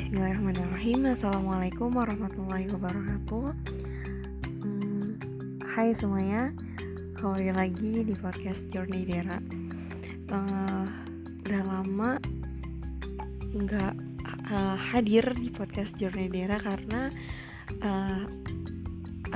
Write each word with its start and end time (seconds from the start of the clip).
Bismillahirrahmanirrahim. 0.00 1.12
Assalamualaikum 1.12 1.92
warahmatullahi 1.92 2.72
wabarakatuh. 2.72 3.52
Hmm, 4.64 5.20
Hai 5.76 5.92
semuanya. 5.92 6.56
Kembali 7.20 7.52
lagi 7.52 8.08
di 8.08 8.14
podcast 8.16 8.72
Journey 8.72 9.04
Dera. 9.04 9.36
Uh, 10.32 10.88
Udah 11.44 11.62
lama 11.68 12.16
nggak 13.52 13.94
uh, 14.48 14.80
hadir 14.80 15.36
di 15.36 15.52
podcast 15.52 15.92
Journey 16.00 16.32
Dera 16.32 16.56
Karena 16.56 17.12
uh, 17.84 18.24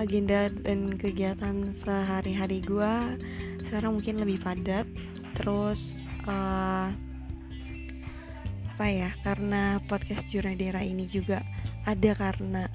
agenda 0.01 0.49
dan 0.49 0.97
kegiatan 0.97 1.77
sehari-hari 1.77 2.65
gue 2.65 3.21
sekarang 3.69 4.01
mungkin 4.01 4.17
lebih 4.17 4.41
padat. 4.41 4.89
Terus 5.37 6.01
uh, 6.25 6.89
apa 8.75 8.91
ya? 8.91 9.15
Karena 9.23 9.79
podcast 9.87 10.27
Juradera 10.35 10.83
ini 10.83 11.07
juga 11.07 11.47
ada 11.87 12.11
karena 12.11 12.67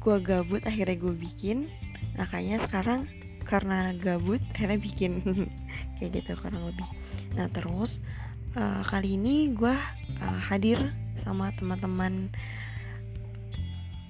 gue 0.00 0.16
gabut 0.24 0.64
akhirnya 0.64 0.96
gue 0.96 1.12
bikin. 1.12 1.68
Makanya 2.16 2.64
sekarang 2.64 3.04
karena 3.44 3.92
gabut 3.92 4.40
akhirnya 4.56 4.80
bikin. 4.80 5.20
Kayak 6.00 6.16
gitu 6.16 6.32
kurang 6.40 6.64
lebih. 6.72 6.88
Nah 7.36 7.44
terus 7.52 8.00
uh, 8.56 8.80
kali 8.88 9.20
ini 9.20 9.52
gue 9.52 9.76
uh, 10.24 10.40
hadir 10.48 10.80
sama 11.20 11.52
teman-teman 11.60 12.32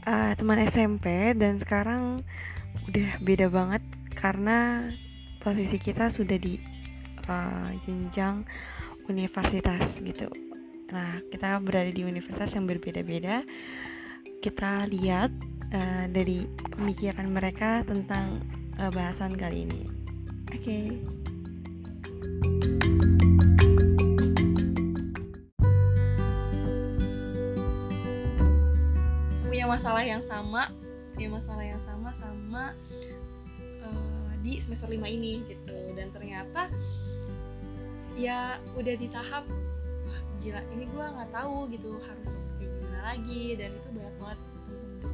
uh, 0.07 0.39
teman 0.39 0.63
SMP 0.71 1.35
dan 1.35 1.59
sekarang 1.59 2.23
udah 2.87 3.19
beda 3.19 3.51
banget 3.51 3.83
karena 4.15 4.87
posisi 5.43 5.83
kita 5.83 6.15
sudah 6.15 6.39
di 6.39 6.63
uh, 7.27 7.75
jenjang 7.83 8.47
universitas 9.11 9.99
gitu 9.99 10.52
Nah, 10.93 11.25
kita 11.33 11.57
berada 11.65 11.89
di 11.89 12.05
universitas 12.05 12.53
yang 12.53 12.69
berbeda-beda. 12.69 13.41
Kita 14.45 14.85
lihat 14.93 15.33
uh, 15.73 16.05
dari 16.13 16.45
pemikiran 16.77 17.33
mereka 17.33 17.81
tentang 17.89 18.45
uh, 18.77 18.93
bahasan 18.93 19.33
kali 19.33 19.65
ini. 19.65 19.89
Oke. 20.53 20.61
Okay. 20.61 20.87
Punya 29.49 29.65
masalah 29.65 30.05
yang 30.05 30.21
sama, 30.29 30.69
punya 31.17 31.29
masalah 31.33 31.65
yang 31.65 31.81
sama 31.89 32.11
sama 32.21 32.65
uh, 33.81 34.31
di 34.45 34.61
semester 34.61 34.93
5 34.93 35.01
ini 35.09 35.41
gitu. 35.49 35.77
Dan 35.97 36.13
ternyata 36.13 36.69
ya 38.13 38.61
udah 38.77 38.93
di 38.93 39.09
tahap 39.09 39.49
gila 40.43 40.61
ini 40.75 40.85
gue 40.91 41.05
nggak 41.07 41.31
tahu 41.31 41.57
gitu 41.71 41.91
harus 42.03 42.31
kayak 42.59 42.71
gimana 42.83 43.01
lagi 43.15 43.45
dan 43.55 43.71
itu 43.71 43.89
banyak 43.95 44.17
banget 44.19 44.39
itu. 44.43 45.09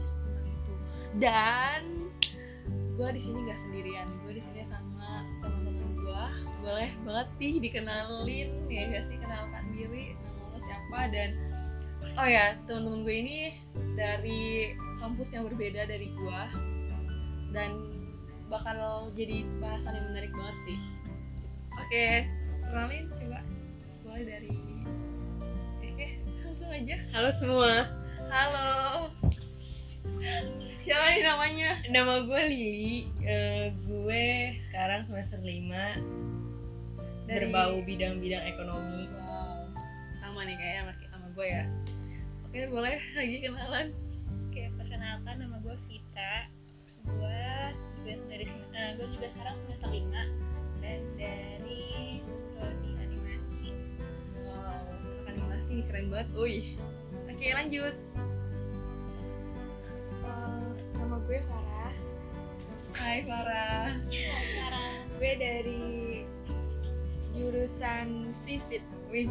Dan 1.19 1.81
gue 2.99 3.09
di 3.15 3.21
sini 3.23 3.39
nggak 3.47 3.61
sendirian 3.63 4.09
gue 4.27 4.33
di 4.35 4.43
sini 4.43 4.63
sama 4.67 5.23
teman-teman 5.39 5.91
gue 6.03 6.25
boleh 6.67 6.91
banget 7.07 7.29
sih 7.39 7.53
dikenalin 7.63 8.51
ya 8.67 8.83
gak 8.91 9.05
sih 9.07 9.17
kenalkan 9.23 9.65
diri 9.71 10.05
nama 10.19 10.43
lo 10.51 10.59
siapa 10.67 11.01
dan 11.15 11.31
oh 12.19 12.27
ya 12.27 12.59
teman-teman 12.67 13.07
gue 13.07 13.15
ini 13.15 13.39
dari 13.95 14.75
kampus 14.99 15.31
yang 15.31 15.47
berbeda 15.47 15.87
dari 15.87 16.11
gue 16.11 16.43
dan 17.55 17.71
bakal 18.49 19.13
jadi 19.15 19.45
bahasan 19.61 19.93
yang 19.93 20.07
menarik 20.09 20.33
banget 20.33 20.57
sih. 20.65 20.79
Oke 21.79 22.07
kenalin 22.65 23.05
coba. 23.13 23.41
Mulai 24.05 24.23
dari 24.25 24.68
aja. 26.79 26.95
Halo 27.11 27.31
semua. 27.43 27.91
Halo. 28.31 29.11
Siapa 30.87 31.07
nih 31.11 31.27
namanya? 31.27 31.71
Nama 31.91 32.23
gue 32.23 32.41
Lili. 32.55 33.11
Uh, 33.27 33.75
gue 33.83 34.55
sekarang 34.71 35.03
semester 35.11 35.43
5 35.43 35.59
Dari... 37.27 37.51
berbau 37.51 37.83
bidang-bidang 37.83 38.47
ekonomi. 38.47 39.11
Wow. 39.11 39.67
Sama 40.23 40.47
nih 40.47 40.55
kayaknya 40.55 40.95
sama 41.11 41.27
gue 41.35 41.47
ya. 41.51 41.65
Oke 42.47 42.71
boleh 42.71 42.95
lagi 43.19 43.37
kenalan. 43.43 43.87
Oke 44.47 44.71
perkenalkan 44.79 45.35
nama 45.35 45.59
gue 45.59 45.75
Vita. 45.91 46.35
Gue 47.11 47.43
juga 48.07 48.15
dari 48.31 48.47
uh, 48.47 48.91
gue 49.03 49.07
juga 49.19 49.27
sekarang 49.35 49.55
semester 49.67 49.91
5 49.91 50.15
dan 50.79 51.01
dari 51.19 51.58
keren 55.89 56.13
banget. 56.13 56.29
Uy. 56.37 56.77
oke 57.33 57.47
lanjut. 57.57 57.95
Uh, 60.21 60.69
nama 61.01 61.17
gue 61.25 61.39
Farah. 61.49 61.95
Hai 62.93 63.19
Farah. 63.25 63.89
Hai 63.97 64.45
Farah. 64.53 64.93
Gue 65.17 65.33
dari 65.41 65.85
jurusan 67.33 68.37
fisip. 68.45 68.85
Wih. 69.09 69.27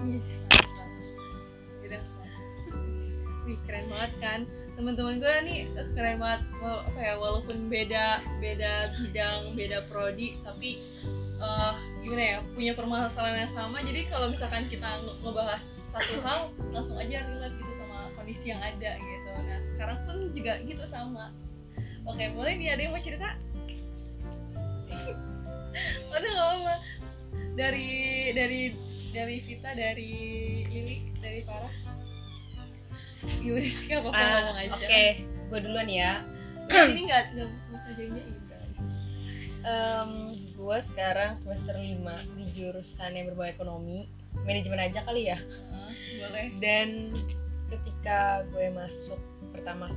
Wih 3.47 3.57
keren 3.63 3.85
banget 3.88 4.12
kan? 4.19 4.40
Teman-teman 4.73 5.22
gue 5.22 5.35
nih 5.46 5.59
keren 5.94 6.17
banget. 6.17 6.41
Apa 6.66 7.00
ya 7.00 7.13
walaupun 7.22 7.69
beda 7.69 8.25
beda 8.41 8.97
bidang 8.97 9.53
beda 9.53 9.85
prodi 9.88 10.35
tapi 10.41 10.81
uh, 11.38 11.78
gimana 12.01 12.23
ya 12.25 12.38
punya 12.57 12.73
permasalahan 12.73 13.46
yang 13.46 13.53
sama. 13.53 13.78
Jadi 13.85 14.09
kalau 14.09 14.34
misalkan 14.34 14.66
kita 14.67 15.06
ngebahas 15.22 15.62
satu 15.97 16.22
hal 16.22 16.40
langsung 16.69 16.97
aja 17.02 17.25
relate 17.25 17.58
gitu 17.58 17.74
sama 17.81 17.97
kondisi 18.13 18.46
yang 18.53 18.62
ada 18.62 18.91
gitu. 19.02 19.30
Nah 19.34 19.59
sekarang 19.74 19.97
pun 20.06 20.18
juga 20.38 20.53
gitu 20.62 20.84
sama. 20.85 21.34
Oke 22.06 22.30
boleh 22.38 22.53
nih 22.62 22.69
ada 22.78 22.81
yang 22.85 22.94
mau 22.94 23.02
cerita? 23.02 23.30
Aduh 26.13 26.30
gak 26.34 26.50
apa 26.62 26.75
dari 27.58 27.90
dari 28.38 28.62
dari 29.09 29.35
Vita 29.41 29.74
dari 29.74 30.13
Lili 30.69 30.97
dari 31.18 31.41
Farah. 31.41 31.74
Yuris 33.41 33.75
gak 33.90 34.06
apa-apa 34.06 34.22
uh, 34.22 34.29
ngomong 34.29 34.58
aja. 34.62 34.72
oke. 34.78 34.85
Okay. 34.85 35.08
gue 35.25 35.59
duluan 35.66 35.90
ya. 35.90 36.22
Ini 36.68 37.02
nggak 37.08 37.24
nggak 37.34 37.47
usah 37.74 37.91
jadinya 37.96 38.24
um, 39.68 40.35
gue 40.35 40.78
sekarang 40.94 41.40
semester 41.44 41.75
5 41.75 42.38
di 42.40 42.46
jurusan 42.56 43.12
yang 43.16 43.25
berbau 43.31 43.47
ekonomi. 43.50 44.08
Manajemen 44.46 44.79
aja 44.79 45.02
kali 45.02 45.34
ya 45.34 45.40
boleh. 46.17 46.45
Dan 46.59 46.89
ketika 47.67 48.47
gue 48.51 48.67
masuk 48.72 49.19
pertama 49.53 49.91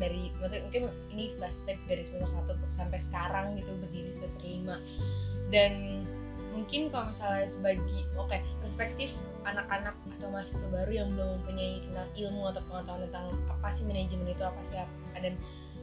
dari 0.00 0.32
maksudnya 0.40 0.62
mungkin 0.66 0.82
ini 1.14 1.24
flashback 1.38 1.78
dari 1.86 2.02
semester 2.08 2.32
satu 2.32 2.52
sampai 2.74 2.98
sekarang 3.06 3.46
gitu 3.60 3.70
berdiri 3.78 4.10
semester 4.18 4.42
lima 4.42 4.76
dan 5.52 6.02
mungkin 6.50 6.88
kalau 6.90 7.12
misalnya 7.12 7.46
bagi 7.60 7.98
oke 8.16 8.28
okay, 8.28 8.40
perspektif 8.64 9.12
anak-anak 9.46 9.94
atau 10.18 10.28
mahasiswa 10.32 10.68
baru 10.70 10.92
yang 10.92 11.08
belum 11.12 11.28
mempunyai 11.40 11.82
tentang 11.86 12.08
ilmu 12.14 12.42
atau 12.50 12.62
pengetahuan 12.66 13.02
tentang 13.08 13.26
apa 13.50 13.68
sih 13.74 13.84
manajemen 13.84 14.26
itu 14.30 14.44
apa 14.44 14.60
sih 14.70 14.78
apa 14.80 15.18
dan 15.22 15.34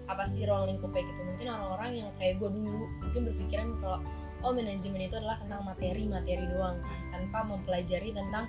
apa 0.10 0.24
sih 0.34 0.42
ruang 0.50 0.66
lingkupnya 0.74 1.06
gitu. 1.06 1.22
Mungkin 1.22 1.48
orang-orang 1.54 1.92
yang 2.02 2.10
kayak 2.18 2.42
gue 2.42 2.50
dulu 2.50 2.86
mungkin 3.06 3.22
berpikiran 3.30 3.68
kalau 3.78 4.00
oh 4.42 4.52
manajemen 4.56 5.02
itu 5.06 5.16
adalah 5.20 5.38
tentang 5.44 5.62
materi 5.68 6.04
materi 6.10 6.46
doang 6.50 6.78
tanpa 7.14 7.40
mempelajari 7.46 8.10
tentang 8.16 8.46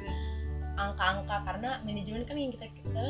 angka-angka 0.80 1.36
karena 1.44 1.70
manajemen 1.84 2.22
kan 2.24 2.36
yang 2.40 2.52
kita 2.56 2.66
kita 2.80 3.04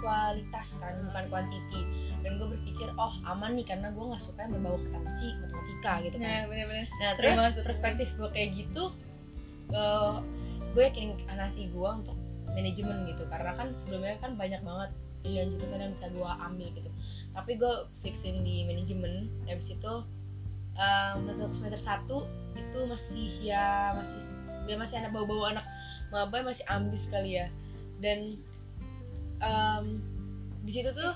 kualitas 0.00 0.66
kan 0.80 0.94
bukan 1.06 1.24
kuantiti. 1.30 1.80
Dan 2.20 2.36
gue 2.36 2.48
berpikir 2.52 2.88
oh 2.96 3.14
aman 3.24 3.56
nih 3.56 3.66
karena 3.68 3.88
gue 3.92 4.04
nggak 4.04 4.22
suka 4.24 4.38
yang 4.44 4.52
berbau 4.58 4.76
akuntansi 4.76 5.28
matematika 5.40 5.92
gitu 6.04 6.16
kan. 6.20 6.28
Nah, 6.28 6.42
bener 6.48 6.66
-bener. 6.68 6.86
nah 6.98 7.12
terus 7.52 7.66
perspektif 7.68 8.08
gue 8.16 8.28
kayak 8.32 8.48
gitu 8.56 8.82
uh, 9.72 10.20
gue 10.76 10.82
yakin 10.84 11.16
nasi 11.32 11.68
gue 11.72 11.88
untuk 11.88 12.16
manajemen 12.52 12.96
gitu. 13.08 13.22
Karena 13.30 13.52
kan 13.56 13.68
sebelumnya 13.84 14.16
kan 14.20 14.32
banyak 14.36 14.60
banget 14.60 14.90
pilihan 15.20 15.48
jurusan 15.52 15.80
yang 15.80 15.92
bisa 15.96 16.06
gue 16.12 16.30
ambil 16.50 16.68
gitu. 16.76 16.90
Tapi 17.30 17.50
gue 17.56 17.74
fixin 18.02 18.36
di 18.42 18.66
manajemen 18.66 19.30
habis 19.46 19.68
itu 19.70 19.92
um, 20.76 21.16
semester 21.28 21.80
satu 21.84 22.18
itu 22.56 22.78
masih 22.88 23.26
ya 23.44 23.94
masih 23.94 24.20
ya 24.68 24.76
masih 24.78 24.96
anak 25.02 25.10
bau-bau 25.14 25.48
anak 25.48 25.64
maba 26.10 26.42
masih 26.42 26.66
ambis 26.66 27.02
kali 27.10 27.40
ya. 27.40 27.46
Dan 28.02 28.38
um, 29.40 29.98
di 30.66 30.72
situ 30.76 30.90
tuh 30.92 31.14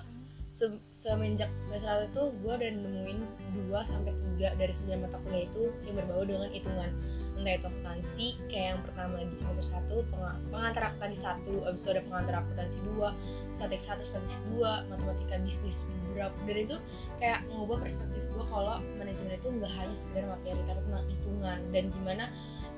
se 0.55 0.67
semenjak 1.05 1.53
semester 1.69 1.85
satu 1.85 2.07
tuh 2.17 2.27
gue 2.41 2.53
udah 2.57 2.71
nemuin 2.81 3.21
dua 3.53 3.85
sampai 3.85 4.17
tiga 4.17 4.57
dari 4.57 4.73
sembilan 4.73 5.05
mata 5.05 5.19
kuliah 5.21 5.45
itu 5.45 5.65
yang 5.85 5.95
berbau 6.01 6.25
dengan 6.25 6.49
hitungan. 6.49 6.91
Entah 7.35 7.55
itu 7.61 7.67
akuntansi 7.69 8.27
kayak 8.49 8.67
yang 8.73 8.81
pertama 8.87 9.15
di 9.21 9.37
semester 9.37 9.67
satu 9.69 9.97
peng 10.09 10.25
pengantar 10.49 10.83
akuntansi 10.89 11.19
satu 11.21 11.53
abis 11.69 11.81
itu 11.85 11.89
ada 11.93 12.03
pengantar 12.09 12.35
akuntansi 12.41 12.79
dua 12.89 13.09
statik 13.55 13.83
satu 13.85 14.03
statik 14.09 14.41
dua 14.55 14.83
matematika 14.89 15.37
bisnis 15.45 15.77
beberapa 16.09 16.37
dan 16.47 16.57
itu 16.57 16.77
kayak 17.19 17.41
mengubah 17.51 17.79
perspektif 17.85 18.23
gue 18.33 18.45
kalau 18.49 18.77
manajemen 18.97 19.35
itu 19.35 19.49
nggak 19.51 19.73
hanya 19.75 19.95
sekedar 19.99 20.25
materi 20.31 20.61
tapi 20.65 20.81
tentang 20.89 21.07
hitungan. 21.11 21.59
Dan 21.75 21.85
gimana 21.93 22.25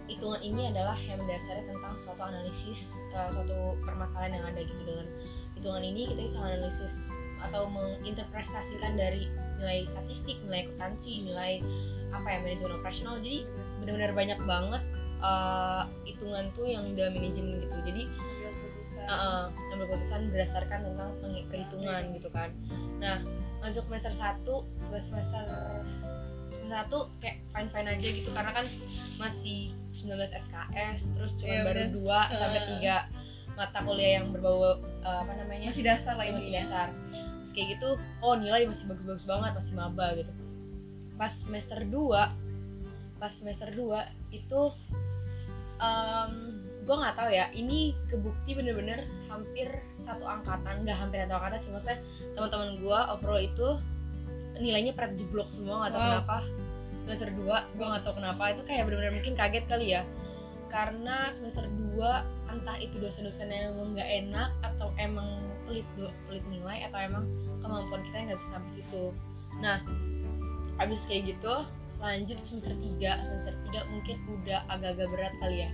hitungan 0.06 0.40
ini 0.42 0.70
adalah 0.70 0.96
yang 1.02 1.18
mendasari 1.18 1.62
tentang 1.66 1.94
suatu 2.06 2.22
analisis 2.22 2.78
uh, 3.14 3.28
suatu 3.34 3.74
permasalahan 3.82 4.38
yang 4.38 4.44
ada 4.46 4.60
gitu 4.62 4.82
dengan 4.86 5.06
hitungan 5.58 5.82
ini 5.82 6.00
kita 6.10 6.20
bisa 6.30 6.38
analisis 6.38 6.92
atau 7.36 7.68
menginterpretasikan 7.68 8.96
dari 8.96 9.28
nilai 9.60 9.84
statistik, 9.92 10.40
nilai 10.48 10.64
akuntansi, 10.66 11.12
nilai 11.28 11.52
apa 12.10 12.26
ya 12.32 12.38
manajemen 12.40 12.74
operasional. 12.80 13.20
Jadi 13.20 13.44
benar-benar 13.82 14.12
banyak 14.16 14.40
banget 14.48 14.82
uh, 15.20 15.84
hitungan 16.08 16.48
tuh 16.56 16.64
yang 16.64 16.84
udah 16.96 17.08
manajemen 17.12 17.60
gitu. 17.60 17.76
Jadi 17.84 18.02
Ambil 18.08 18.50
keputusan. 18.56 19.04
uh, 19.04 19.44
ambil 19.74 19.84
keputusan 19.90 20.20
berdasarkan 20.32 20.78
tentang 20.92 21.10
perhitungan 21.52 22.02
gitu 22.16 22.28
kan. 22.32 22.50
Nah 22.98 23.16
masuk 23.60 23.84
semester 23.90 24.12
1 24.16 24.46
semester 24.46 25.00
semester 25.10 25.44
satu 26.66 27.06
kayak 27.22 27.38
fine 27.54 27.70
fine 27.70 27.88
aja 27.94 28.08
gitu 28.10 28.30
karena 28.34 28.50
kan 28.50 28.66
masih 29.22 29.70
19 30.06 30.40
SKS 30.46 31.00
terus 31.18 31.30
cuma 31.42 31.50
Iya, 31.50 31.60
baru 31.66 31.82
dua 31.90 32.18
sampai 32.30 32.62
tiga 32.76 32.96
mata 33.56 33.78
kuliah 33.82 34.12
yang 34.20 34.26
berbau 34.30 34.60
uh, 34.60 34.76
apa 35.02 35.32
namanya 35.34 35.72
Masih 35.72 35.84
dasar 35.84 36.14
lah 36.14 36.24
masih 36.28 36.52
dasar. 36.52 36.86
Terus 37.10 37.50
kayak 37.52 37.68
gitu 37.74 37.88
oh 38.20 38.34
nilai 38.36 38.68
masih 38.68 38.84
bagus-bagus 38.86 39.24
banget 39.24 39.52
masih 39.56 39.74
maba 39.74 40.06
gitu. 40.14 40.32
Pas 41.16 41.32
semester 41.42 41.78
2 41.82 41.90
pas 43.16 43.32
semester 43.40 43.68
2 43.72 43.96
itu 44.36 44.60
um, 45.80 46.32
gue 46.86 46.94
nggak 46.94 47.16
tahu 47.18 47.30
ya 47.32 47.50
ini 47.50 47.96
kebukti 48.06 48.54
bener-bener 48.54 49.08
hampir 49.26 49.66
satu 50.06 50.22
angkatan 50.22 50.86
nggak 50.86 50.94
hampir 51.00 51.18
satu 51.26 51.34
angkatan 51.34 51.58
sih 51.64 51.70
maksudnya 51.74 51.98
teman-teman 52.38 52.70
gue 52.78 52.98
overall 53.10 53.42
itu 53.42 53.68
nilainya 54.62 54.92
pernah 54.94 55.16
jeblok 55.18 55.48
semua 55.56 55.74
nggak 55.82 55.92
tahu 55.92 56.00
Wow. 56.00 56.08
kenapa 56.12 56.36
semester 57.06 57.30
2 57.30 57.78
gue 57.78 57.86
nggak 57.86 58.02
tahu 58.02 58.18
kenapa 58.18 58.50
itu 58.50 58.62
kayak 58.66 58.82
bener-bener 58.90 59.14
mungkin 59.14 59.34
kaget 59.38 59.64
kali 59.70 59.86
ya. 59.94 60.02
Karena 60.66 61.30
semester 61.38 61.70
2 61.70 62.50
entah 62.50 62.76
itu 62.82 62.98
dosen-dosennya 62.98 63.70
yang 63.70 63.78
nggak 63.94 64.10
enak 64.26 64.50
atau 64.66 64.90
emang 64.98 65.38
pelit 65.70 65.86
pelit 66.26 66.42
nilai 66.50 66.90
atau 66.90 66.98
emang 66.98 67.24
kemampuan 67.62 68.02
kita 68.10 68.34
nggak 68.34 68.38
bisa 68.42 68.50
sampai 68.50 68.72
situ. 68.74 69.04
Nah 69.62 69.78
abis 70.82 71.00
kayak 71.06 71.30
gitu 71.30 71.54
lanjut 72.02 72.36
semester 72.44 72.74
3 72.74 73.22
semester 73.22 73.54
3 73.70 73.92
mungkin 73.94 74.16
udah 74.42 74.60
agak-agak 74.66 75.08
berat 75.14 75.34
kali 75.38 75.56
ya. 75.62 75.70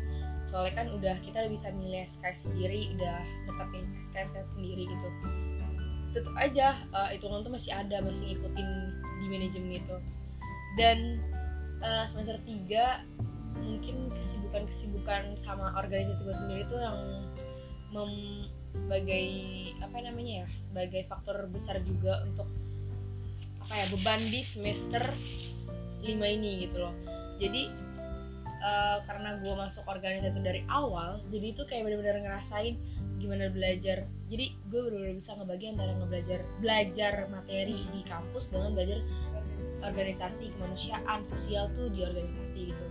Soalnya 0.53 0.85
kan 0.85 0.87
udah 0.93 1.17
kita 1.25 1.49
udah 1.49 1.53
bisa 1.57 1.69
milih 1.73 2.05
SKS 2.21 2.39
sendiri 2.45 2.81
udah 3.01 3.17
tetapin 3.49 3.85
SKS 4.13 4.49
sendiri 4.53 4.85
gitu. 4.85 5.09
Tetap 6.13 6.35
aja 6.37 6.77
uh, 6.93 7.09
hitungan 7.09 7.41
tuh 7.41 7.57
masih 7.57 7.73
ada 7.73 8.05
masih 8.05 8.37
ngikutin 8.37 8.69
di 9.01 9.27
manajemen 9.33 9.81
itu 9.81 9.97
dan 10.79 11.21
uh, 11.83 12.05
semester 12.13 12.39
3 12.47 13.61
mungkin 13.63 13.97
kesibukan-kesibukan 14.09 15.23
sama 15.45 15.77
organisasi 15.77 16.21
gue 16.25 16.37
sendiri 16.37 16.63
tuh 16.73 16.81
yang 16.81 16.99
mem- 17.93 18.49
sebagai 18.73 19.27
apa 19.85 19.97
namanya 20.01 20.45
ya 20.45 20.47
sebagai 20.73 21.03
faktor 21.05 21.37
besar 21.53 21.77
juga 21.85 22.25
untuk 22.25 22.49
apa 23.69 23.73
ya 23.77 23.87
beban 23.93 24.21
di 24.33 24.41
semester 24.49 25.05
5 26.03 26.09
ini 26.09 26.67
gitu 26.67 26.77
loh. 26.81 26.95
Jadi 27.37 27.69
eh, 28.65 28.99
karena 29.05 29.39
gue 29.45 29.53
masuk 29.53 29.85
organisasi 29.85 30.41
dari 30.41 30.65
awal 30.73 31.21
jadi 31.29 31.53
itu 31.53 31.63
kayak 31.69 31.85
benar-benar 31.85 32.19
ngerasain 32.25 32.75
gimana 33.21 33.53
belajar. 33.53 34.09
Jadi 34.33 34.57
gue 34.73 34.81
benar-benar 34.89 35.17
bisa 35.21 35.31
ngebagi 35.37 35.67
antara 35.77 35.93
ngebelajar 36.01 36.41
belajar 36.59 37.15
materi 37.29 37.79
di 37.93 38.01
kampus 38.09 38.49
dengan 38.51 38.73
belajar 38.73 38.99
organisasi 39.83 40.55
kemanusiaan 40.57 41.21
sosial 41.29 41.65
tuh 41.75 41.87
di 41.91 42.01
organisasi 42.07 42.61
gitu. 42.71 42.87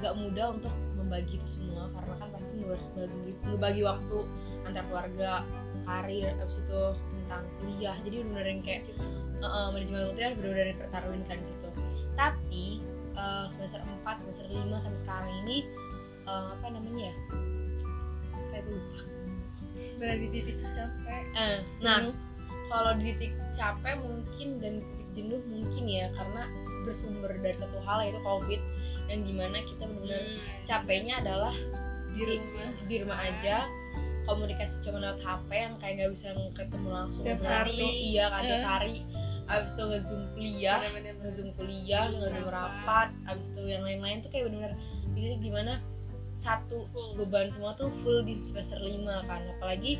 Nggak 0.00 0.14
mudah 0.16 0.46
untuk 0.56 0.74
membagi 0.96 1.36
itu 1.36 1.48
semua 1.60 1.92
karena 1.92 2.14
kan 2.16 2.28
pasti 2.32 2.56
harus 2.64 2.84
bagi, 2.96 3.32
ngebagi 3.44 3.82
waktu 3.84 4.18
antara 4.64 4.84
keluarga 4.88 5.30
karir 5.84 6.32
abis 6.40 6.56
itu 6.56 6.82
tentang 6.96 7.44
kuliah. 7.60 7.96
Jadi 8.04 8.16
benar-benar 8.24 8.46
yang 8.48 8.60
kayak 8.64 8.82
uh, 9.44 9.68
manajemen 9.72 10.00
waktu 10.08 10.20
kan 10.20 10.32
benar-benar 10.40 10.66
dipertaruhkan 10.72 11.38
gitu. 11.40 11.68
Tapi 12.16 12.64
uh, 13.16 13.44
semester 13.56 13.80
4 13.84 14.20
semester 14.24 14.46
5 14.48 14.84
sampai 14.84 15.00
sekarang 15.04 15.30
ini 15.44 15.58
uh, 16.24 16.56
apa 16.56 16.66
namanya 16.72 17.12
ya? 17.12 17.14
Kayak 18.50 18.62
gue 18.66 18.74
lupa. 18.76 19.00
Berada 20.00 20.16
di 20.16 20.28
titik 20.32 20.56
capek. 20.64 21.24
Eh, 21.36 21.58
nah 21.84 21.98
Jenuh. 22.00 22.14
kalau 22.72 22.90
di 22.96 23.02
titik 23.12 23.32
capek 23.56 23.94
mungkin 24.00 24.48
dan 24.60 24.74
jenuh 25.12 25.40
mungkin 25.46 25.84
ya 25.84 26.06
karena 26.12 26.42
bersumber 26.82 27.30
dari 27.36 27.56
satu 27.56 27.78
hal 27.82 27.98
yaitu 28.00 28.20
covid 28.20 28.60
yang 29.06 29.20
di 29.22 29.34
mana 29.34 29.58
kita 29.60 29.84
benar-benar 29.84 30.22
capeknya 30.64 31.14
adalah 31.18 31.54
di 32.10 32.22
rumah. 32.22 32.68
di 32.86 32.96
rumah 32.98 33.18
aja 33.18 33.56
komunikasi 34.22 34.74
cuma 34.82 34.98
lewat 34.98 35.18
HP 35.18 35.48
yang 35.50 35.74
kayak 35.78 35.94
nggak 35.96 36.10
bisa 36.14 36.28
ketemu 36.54 36.88
langsung 36.88 37.22
Tiap 37.24 37.40
hari. 37.42 37.78
iya 38.06 38.24
kan 38.28 38.42
tiap 38.42 38.54
Eh. 38.56 38.66
hari. 38.66 38.96
Abis 39.50 39.70
itu 39.74 39.82
nge-zoom 39.82 40.22
kuliah 40.30 40.78
nge-zoom 41.18 41.50
kuliah 41.58 42.06
nge-zoom 42.08 42.46
rapat. 42.48 43.08
abis 43.26 43.46
itu 43.48 43.62
yang 43.66 43.82
lain-lain 43.82 44.22
tuh 44.22 44.30
kayak 44.30 44.44
bener-bener 44.46 44.74
jadi 45.10 45.36
gimana 45.40 45.72
satu 46.40 46.86
beban 47.18 47.50
semua 47.50 47.74
tuh 47.74 47.90
full 48.00 48.22
di 48.22 48.38
semester 48.40 48.78
5 48.78 49.04
kan. 49.26 49.42
Apalagi 49.50 49.98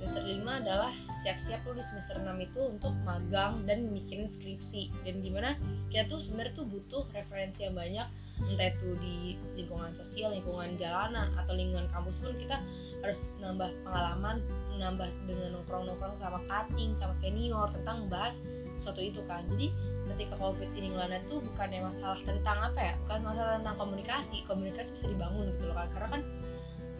semester 0.00 0.24
5 0.24 0.58
adalah 0.58 0.90
siap-siap 1.26 1.58
lu 1.66 1.74
di 1.74 1.84
semester 1.90 2.22
6 2.22 2.38
itu 2.38 2.60
untuk 2.70 2.94
magang 3.02 3.66
dan 3.66 3.90
mikirin 3.90 4.30
skripsi. 4.38 4.94
Dan 5.02 5.26
gimana 5.26 5.58
kita 5.90 6.06
tuh 6.06 6.22
sebenarnya 6.22 6.54
tuh 6.54 6.66
butuh 6.70 7.02
referensi 7.10 7.66
yang 7.66 7.74
banyak 7.74 8.06
entah 8.46 8.70
itu 8.70 8.94
di 9.02 9.34
lingkungan 9.58 9.90
sosial, 9.98 10.30
lingkungan 10.30 10.78
jalanan 10.78 11.34
atau 11.34 11.50
lingkungan 11.58 11.90
kampus 11.90 12.14
pun 12.22 12.30
kita 12.38 12.62
harus 13.02 13.18
nambah 13.42 13.74
pengalaman, 13.82 14.38
nambah 14.78 15.08
dengan 15.26 15.58
nongkrong-nongkrong 15.58 16.14
sama 16.22 16.38
cutting, 16.46 16.94
sama 17.02 17.14
senior 17.18 17.74
tentang 17.74 18.06
membahas 18.06 18.34
sesuatu 18.78 19.02
itu 19.02 19.18
kan. 19.26 19.42
Jadi 19.50 19.74
ketika 20.14 20.38
covid 20.38 20.70
ini 20.78 20.94
ngelanda 20.94 21.18
tuh 21.26 21.42
bukannya 21.42 21.90
masalah 21.90 22.22
tentang 22.22 22.58
apa 22.70 22.80
ya, 22.86 22.94
bukan 23.02 23.20
masalah 23.26 23.52
tentang 23.58 23.76
komunikasi, 23.82 24.36
komunikasi 24.46 24.88
bisa 24.94 25.06
dibangun 25.10 25.50
gitu 25.58 25.64
loh 25.66 25.74
kan, 25.74 25.88
karena 25.90 26.08
kan 26.14 26.22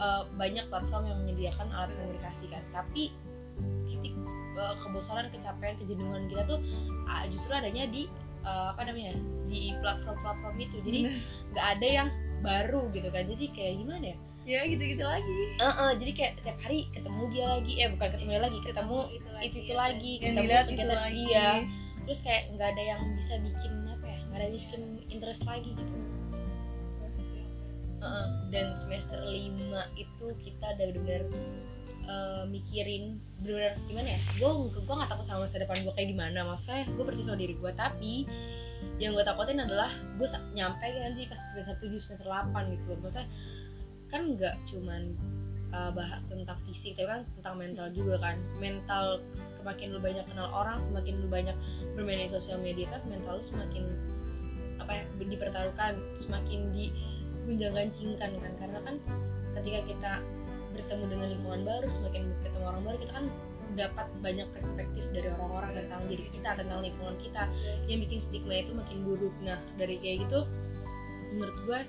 eh, 0.02 0.23
banyak 0.34 0.64
platform 0.67 1.05
yang 1.14 1.19
menyediakan 1.23 1.69
alat 1.70 1.94
komunikasi 1.94 2.44
kan, 2.50 2.64
tapi 2.75 3.14
titik 4.56 4.72
eh, 4.72 4.74
kebosanan, 4.80 5.26
kecapean, 5.28 5.74
kejenuhan 5.76 6.22
kita 6.32 6.42
tuh 6.48 6.58
ah, 7.04 7.24
justru 7.28 7.52
adanya 7.52 7.84
di 7.92 8.08
eh, 8.42 8.66
apa 8.72 8.80
namanya 8.88 9.12
di 9.46 9.76
platform-platform 9.84 10.56
itu. 10.56 10.76
Jadi 10.80 11.00
nggak 11.52 11.66
ada 11.78 11.86
yang 11.86 12.08
baru 12.40 12.88
gitu 12.92 13.08
kan. 13.12 13.24
Jadi 13.28 13.44
kayak 13.52 13.74
gimana 13.84 14.04
ya? 14.12 14.16
Ya 14.46 14.60
gitu-gitu 14.62 15.02
lagi. 15.02 15.38
Heeh, 15.58 15.90
jadi 15.98 16.12
kayak 16.14 16.32
tiap 16.46 16.58
hari 16.62 16.86
ketemu 16.94 17.22
dia 17.34 17.46
lagi. 17.50 17.72
Eh 17.82 17.88
bukan 17.90 18.08
ketemu 18.14 18.30
dia 18.30 18.42
lagi 18.46 18.58
ketemu 18.62 18.98
itu 19.10 19.28
itu 19.42 19.58
itu 19.58 19.72
ya, 19.75 19.76
lagi 19.76 20.12
Yang 20.16 20.22
ketemu 20.22 20.40
dilihat 20.46 20.66
itu 20.70 20.84
lagi. 20.86 21.25
dia. 21.26 21.48
Terus 22.06 22.20
kayak 22.22 22.42
nggak 22.54 22.68
ada 22.70 22.82
yang 22.86 23.00
bisa 23.18 23.34
bikin 23.42 23.72
apa 23.90 24.06
ya 24.06 24.18
nggak 24.22 24.38
ada 24.38 24.44
yang 24.46 24.54
bikin 24.54 24.82
interest 25.10 25.42
lagi 25.44 25.70
gitu. 25.75 25.96
Heeh, 27.96 28.26
dan 28.54 28.66
semester 28.86 29.18
5 29.18 29.82
itu 29.98 30.26
kita 30.46 30.66
udah 30.78 30.86
bener-bener 30.94 31.22
eh, 32.06 32.42
mikirin 32.48 33.18
bener-bener 33.42 33.75
gimana 33.90 34.08
ya? 34.16 34.20
Gue 34.38 34.50
gue 34.72 34.94
nggak 34.94 35.10
takut 35.10 35.26
sama 35.26 35.44
masa 35.44 35.58
depan 35.60 35.82
gue 35.82 35.94
kayak 35.94 36.08
gimana. 36.14 36.38
Maksudnya 36.46 36.84
gue 36.88 37.04
percaya 37.04 37.26
sama 37.26 37.38
diri 37.38 37.54
gue 37.58 37.72
tapi 37.75 38.14
yang 38.96 39.12
gue 39.12 39.25
takutin 39.25 39.60
adalah 39.60 39.92
gue 40.16 40.28
nyampe 40.56 40.84
nanti 40.84 41.28
pas 41.28 41.40
semester 41.52 41.76
7 41.84 42.04
semester 42.04 42.26
8 42.28 42.72
gitu. 42.72 42.84
Loh 42.88 42.98
maksudnya 43.04 43.26
kan 44.06 44.22
nggak 44.38 44.54
cuman 44.70 45.02
uh, 45.75 45.90
bahas 45.90 46.22
tentang 46.30 46.58
fisik 46.64 46.94
tapi 46.94 47.08
kan 47.10 47.20
tentang 47.38 47.54
mental 47.58 47.86
juga 47.92 48.14
kan. 48.22 48.36
Mental 48.62 49.20
semakin 49.60 49.86
lu 49.92 50.00
banyak 50.00 50.25
kenal 50.30 50.48
orang 50.54 50.78
semakin 50.88 51.14
lu 51.20 51.28
banyak 51.28 51.56
bermain 51.98 52.30
di 52.30 52.32
sosial 52.32 52.62
media 52.62 52.86
kan 52.88 53.02
mental 53.10 53.42
lu 53.42 53.44
semakin 53.50 53.84
apa 54.78 54.92
ya 55.02 55.04
dipertaruhkan 55.18 55.92
semakin 56.22 56.60
di 56.70 56.94
gunjang-ganjingkan 57.44 58.30
kan. 58.30 58.52
Karena 58.62 58.78
kan 58.86 58.96
ketika 59.58 59.80
kita 59.88 60.12
bertemu 60.76 61.04
dengan 61.09 61.26
lingkungan 61.33 61.61
baru 61.64 61.87
semakin 61.88 62.23
ketemu 62.45 62.64
orang 62.68 62.83
baru 62.85 62.97
kita 63.00 63.12
kan 63.16 63.26
dapat 63.76 64.06
banyak 64.23 64.47
perspektif 64.54 65.04
dari 65.12 65.28
orang-orang 65.37 65.71
tentang 65.75 66.00
diri 66.06 66.25
kita 66.30 66.50
tentang 66.54 66.78
lingkungan 66.80 67.16
kita 67.21 67.42
yang 67.90 67.99
bikin 68.04 68.21
stigma 68.30 68.54
itu 68.62 68.73
makin 68.73 68.99
buruk 69.04 69.35
nah 69.42 69.59
dari 69.76 69.97
kayak 70.00 70.28
gitu 70.28 70.40
menurut 71.35 71.56
gue 71.66 71.80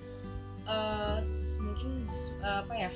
eh, 0.68 1.18
mungkin 1.62 1.90
eh, 2.42 2.58
apa 2.66 2.74
ya 2.74 2.92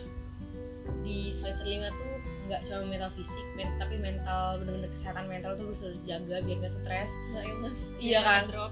di 1.06 1.32
semester 1.38 1.66
5 1.66 1.94
tuh 1.94 2.12
nggak 2.50 2.62
cuma 2.68 2.84
mental 2.90 3.12
fisik 3.16 3.48
men- 3.56 3.78
tapi 3.78 3.96
mental 4.02 4.60
bener-bener 4.60 4.90
kesehatan 5.00 5.26
mental 5.30 5.52
tuh 5.56 5.72
harus 5.78 6.00
jaga 6.04 6.36
biar 6.44 6.58
gak 6.58 6.74
stres 6.84 7.10
Nggak 7.32 7.44
ilmu. 7.48 7.70
Iya 8.02 8.20
kan? 8.26 8.42
Drop. 8.50 8.72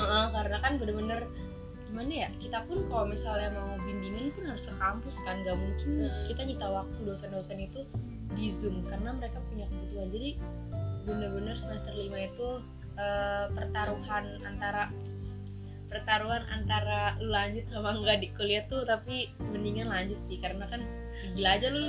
Heeh, 0.00 0.24
karena 0.32 0.56
kan 0.64 0.72
bener-bener 0.80 1.20
gimana 1.90 2.12
ya 2.24 2.28
kita 2.38 2.58
pun 2.64 2.78
kalau 2.86 3.10
misalnya 3.10 3.50
mau 3.50 3.74
bimbingan 3.82 4.30
pun 4.32 4.46
harus 4.46 4.62
ke 4.62 4.74
kampus 4.78 5.14
kan 5.26 5.34
nggak 5.42 5.58
mungkin 5.58 5.88
Hmm. 6.06 6.24
kita 6.30 6.40
nyita 6.46 6.66
waktu 6.70 6.98
dosen-dosen 7.02 7.58
itu 7.60 7.80
di 8.38 8.54
zoom 8.54 8.86
karena 8.86 9.10
mereka 9.12 9.42
punya 9.50 9.66
kebutuhan 9.66 10.08
jadi 10.08 10.30
bener-bener 11.02 11.56
semester 11.58 11.92
5 11.92 12.14
itu 12.14 12.48
eh, 12.94 13.44
pertaruhan 13.50 14.24
antara 14.46 14.82
pertaruhan 15.90 16.46
antara 16.46 17.18
lanjut 17.18 17.66
sama 17.66 17.98
enggak 17.98 18.22
di 18.22 18.28
kuliah 18.38 18.62
tuh 18.70 18.86
tapi 18.86 19.34
mendingan 19.42 19.90
lanjut 19.90 20.18
sih 20.30 20.38
karena 20.38 20.62
kan 20.70 20.78
gila 21.34 21.50
aja 21.58 21.66
lu 21.68 21.82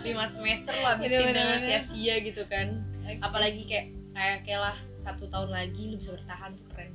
lima 0.00 0.24
semester 0.32 0.72
lah 0.72 0.96
Bener, 0.96 1.28
bener, 1.28 1.36
dengan 1.36 1.60
sia-sia 1.60 2.14
gitu 2.24 2.42
kan 2.48 2.80
apalagi 3.20 3.68
kayak 3.68 3.86
kayak 4.16 4.38
kayak 4.48 4.60
lah 4.64 4.76
satu 5.02 5.28
tahun 5.28 5.50
lagi 5.52 5.92
lu 5.92 5.98
bisa 5.98 6.14
bertahan 6.14 6.54
tuh 6.54 6.66
keren. 6.72 6.92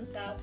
Mantap. 0.00 0.40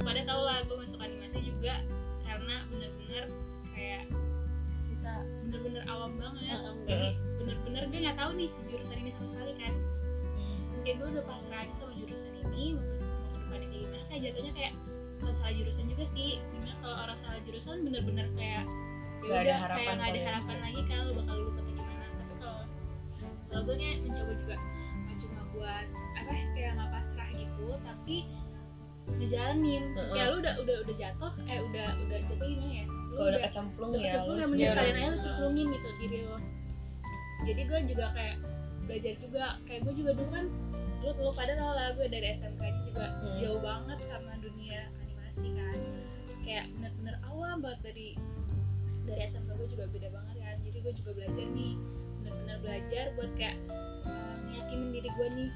Pada 0.00 0.20
tau 0.24 0.40
lah 0.48 0.64
gue 0.64 0.76
masuk 0.80 0.96
animasi 0.96 1.44
juga 1.44 1.84
karena 2.24 2.64
bener-bener 2.72 3.28
kayak 3.76 4.08
bisa 4.88 5.12
bener-bener 5.44 5.84
awam 5.92 6.08
banget. 6.16 6.56
Jadi 6.88 7.20
bener-bener 7.20 7.82
gue 7.92 8.00
nggak 8.00 8.16
tahu 8.16 8.32
nih 8.32 8.48
jurusan 8.72 8.96
ini 8.96 9.12
sama 9.20 9.28
sekali 9.36 9.52
kan. 9.60 9.72
Kayak 10.88 10.96
gue 11.04 11.08
udah 11.20 11.24
pasrah 11.28 11.60
aja 11.60 11.74
sama 11.76 11.92
jurusan 12.00 12.32
ini 12.32 12.80
mau 12.80 12.80
mau 12.80 13.28
ke 13.28 13.36
depannya 13.44 13.68
kayak 13.68 13.82
gimana 13.84 14.04
kayak 14.08 14.22
jatuhnya 14.24 14.52
kayak 14.56 14.72
bukan 15.24 15.34
salah 15.40 15.54
jurusan 15.56 15.84
juga 15.88 16.04
sih. 16.12 16.30
Di 16.36 16.56
mana 16.60 16.74
kalau 16.78 16.96
orang 17.00 17.18
salah 17.24 17.40
jurusan 17.42 17.76
bener-bener 17.80 18.26
kayak 18.36 18.64
ya 19.24 19.40
udah 19.40 19.56
harapan 19.56 19.80
kayak 19.80 19.96
nggak 19.96 20.10
ada 20.12 20.20
harapan 20.28 20.56
lagi 20.60 20.80
kan 20.84 20.98
lu 21.00 21.12
bakal 21.16 21.34
lulus 21.40 21.56
apa 21.56 21.70
gimana. 21.72 22.04
Tapi 22.12 22.32
kalau 22.36 22.60
kalau 23.48 23.62
gue 23.64 23.76
kayak 23.80 23.96
mencoba 24.04 24.32
juga 24.36 24.56
nggak 25.00 25.16
cuma 25.18 25.40
buat 25.56 25.86
apa 26.14 26.32
kayak 26.52 26.70
nggak 26.76 26.88
pasrah 26.92 27.28
gitu 27.32 27.66
tapi 27.80 28.16
ngejalanin. 29.04 29.82
Heeh. 29.94 30.12
ya 30.12 30.24
lu 30.28 30.36
udah 30.40 30.54
udah 30.60 30.76
udah 30.84 30.94
jatuh 30.96 31.32
eh 31.44 31.58
udah 31.60 31.86
udah 32.04 32.18
jatuh 32.20 32.46
gimana 32.46 32.74
ya? 32.74 32.84
Lu 32.84 33.14
kalau 33.14 33.28
udah 33.30 33.40
kecemplung 33.48 33.90
udah 33.90 34.00
ya 34.00 34.12
kecemplung 34.12 34.36
lu 34.36 34.40
ya 34.42 34.46
mending 34.48 34.72
kalian 34.76 34.96
aja 34.96 35.08
lu 35.08 35.18
cemplungin 35.24 35.66
gitu 35.72 35.88
diri 36.00 36.18
lo. 36.28 36.38
Jadi 37.44 37.60
gue 37.64 37.78
juga 37.88 38.06
kayak 38.12 38.36
belajar 38.84 39.14
juga 39.16 39.44
kayak 39.64 39.80
gue 39.88 39.94
juga 39.96 40.10
dulu 40.12 40.28
kan 40.28 40.44
lu 41.00 41.10
lu 41.16 41.30
pada 41.32 41.52
tau 41.56 41.72
lah 41.72 41.88
gue 41.96 42.06
dari 42.08 42.26
SMK 42.36 42.62
juga 42.88 43.06
Hmm. 43.24 43.36
jauh 43.40 43.60
banget 43.60 43.98
sama 44.04 44.32
animasi 45.38 45.56
kan. 45.58 45.78
Kayak 46.44 46.66
bener-bener 46.76 47.16
awam 47.26 47.56
banget 47.64 47.80
dari 47.92 48.08
dari 49.04 49.20
SMK 49.28 49.50
gue 49.56 49.68
juga 49.74 49.84
beda 49.90 50.08
banget 50.12 50.36
kan. 50.40 50.56
Jadi 50.64 50.78
gue 50.80 50.92
juga 51.02 51.10
belajar 51.16 51.46
nih 51.52 51.74
bener-bener 52.24 52.56
belajar 52.64 53.04
buat 53.18 53.30
kayak 53.36 53.56
uh, 54.06 54.36
ngeyakinin 54.48 54.90
diri 54.94 55.10
gue 55.10 55.28
nih. 55.34 55.50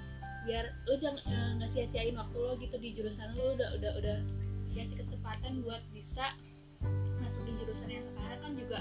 Biar 0.48 0.64
lo 0.88 0.94
jangan 0.96 1.20
uh, 1.28 1.50
nggak 1.60 1.70
sia-siain 1.76 2.16
waktu 2.16 2.36
lo 2.36 2.52
gitu 2.56 2.76
di 2.80 2.88
jurusan 2.96 3.28
lo 3.36 3.54
udah 3.56 3.68
udah 3.76 3.92
udah 4.00 4.18
dikasih 4.72 4.96
kesempatan 5.04 5.52
buat 5.64 5.82
bisa 5.92 6.36
masuk 7.18 7.42
di 7.44 7.52
jurusan 7.60 7.88
yang 7.90 8.04
sekarang 8.14 8.40
kan 8.40 8.52
juga 8.56 8.78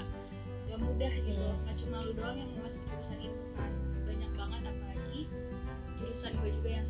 gak 0.68 0.80
mudah 0.84 1.12
gitu. 1.16 1.32
Hmm. 1.40 1.58
nggak 1.64 1.76
cuma 1.80 1.96
lu 2.04 2.12
doang 2.12 2.36
yang 2.36 2.50
masuk 2.60 2.82
jurusan 2.88 3.18
itu 3.24 3.40
kan. 3.56 3.70
Banyak 4.04 4.30
banget 4.36 4.60
apalagi 4.68 5.22
jurusan 5.98 6.32
gue 6.38 6.50
juga 6.60 6.70
yang 6.70 6.88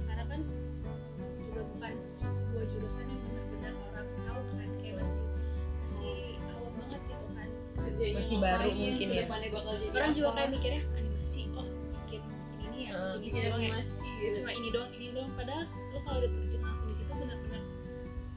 Ngapain, 8.31 8.45
baru 8.59 8.69
mungkin 8.71 9.07
ya. 9.07 9.09
ke 9.09 9.21
depannya 9.21 9.49
bakal 9.51 9.73
jadi 9.75 9.89
orang 9.95 10.13
juga 10.13 10.29
kayak 10.31 10.51
mikirnya 10.51 10.83
animasi 10.93 11.43
oh 11.51 11.67
bikin 11.97 12.21
ini 12.61 12.79
ya 12.79 12.91
Heeh, 12.91 13.15
bikin 13.19 13.41
ya 13.41 13.49
animasi 13.51 14.09
gitu. 14.19 14.37
cuma 14.37 14.51
ini 14.53 14.69
doang 14.69 14.91
ini 14.93 15.07
doang 15.11 15.31
padahal 15.33 15.63
lo 15.65 15.99
kalau 16.03 16.19
udah 16.19 16.31
terjun 16.31 16.61
langsung 16.61 16.89
di 16.89 16.95
situ 16.99 17.13
benar-benar 17.15 17.63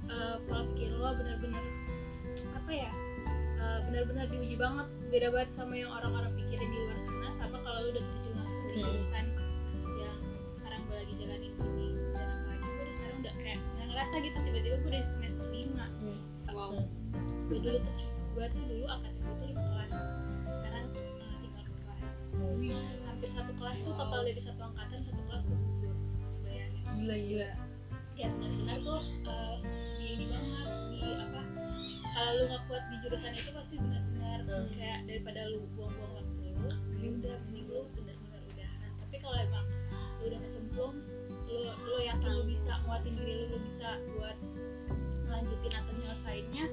eh, 0.08 0.36
pola 0.42 0.62
pikir 0.68 0.90
lo 0.94 1.10
benar-benar 1.12 1.64
apa 2.54 2.72
ya 2.72 2.92
eh, 3.58 3.80
benar-benar 3.84 4.26
diuji 4.28 4.56
banget 4.56 4.88
beda 5.08 5.28
banget 5.30 5.50
sama 5.52 5.74
yang 5.74 5.92
orang-orang 5.92 6.32
pikirin 6.36 6.66
di 6.66 6.78
luar 6.80 6.98
sana 7.02 7.28
sama 7.36 7.58
kalau 7.60 7.80
lo 7.80 7.90
udah 7.90 8.04
terjun 8.04 8.34
langsung 8.34 8.60
di 8.62 8.72
Hmm. 8.72 8.88
jurusan 8.88 9.26
yang 9.98 10.18
sekarang 10.56 10.82
gue 10.82 10.96
lagi 10.96 11.14
jalanin 11.18 11.52
ini 11.52 11.88
dan 12.14 12.30
apalagi 12.32 12.64
gue 12.64 12.80
udah 12.80 12.96
sekarang 12.96 13.18
udah 13.20 13.34
kayak 13.38 13.60
nggak 13.60 13.88
ngerasa 13.90 14.16
gitu 14.18 14.38
tiba-tiba 14.42 14.76
gue 14.78 14.90
udah 14.90 15.04
semester 15.10 15.48
lima 15.50 15.86
Wow. 16.52 16.72
gue 17.48 17.58
dulu 17.60 17.78
tuh 17.78 17.96
gue 18.32 18.46
tuh 18.46 18.64
dulu 18.66 18.86
angkatan 18.86 19.11
bayangin 27.12 27.27
gila 27.27 27.44
gila 27.44 27.50
ya 28.15 28.27
benar-benar 28.39 28.77
tuh 28.88 29.03
uh, 29.27 29.56
di 30.00 30.06
ini 30.15 30.25
banget 30.32 30.68
di 30.96 31.10
apa 31.20 31.41
kalau 32.12 32.32
lu 32.39 32.44
nggak 32.48 32.62
kuat 32.72 32.84
di 32.88 32.96
jurusan 33.03 33.34
itu 33.36 33.51
pasti 33.51 33.75
benar-benar 33.75 34.39
Hmm. 34.51 34.68
kayak 34.75 35.00
daripada 35.08 35.48
lu 35.48 35.63
buang-buang 35.80 36.13
waktu 36.20 36.44
lu 36.60 36.72
ya 37.00 37.10
udah 37.15 37.36
mending 37.48 37.68
lu 37.72 37.82
benar-benar 37.96 38.41
udahan. 38.51 38.89
Tapi 39.00 39.15
kalau 39.24 39.38
emang 39.39 39.65
lu 40.20 40.24
udah 40.27 40.39
kecemplung 40.44 40.96
lu 41.48 41.60
lu 41.72 41.94
yakin 42.03 42.30
lu 42.32 42.44
bisa 42.48 42.72
nguatin 42.84 43.13
diri 43.15 43.34
lu 43.39 43.46
lu 43.56 43.58
bisa 43.72 43.88
buat 44.12 44.38
melanjutin 45.27 45.72
atau 45.72 45.91
nyelesainnya 46.00 46.65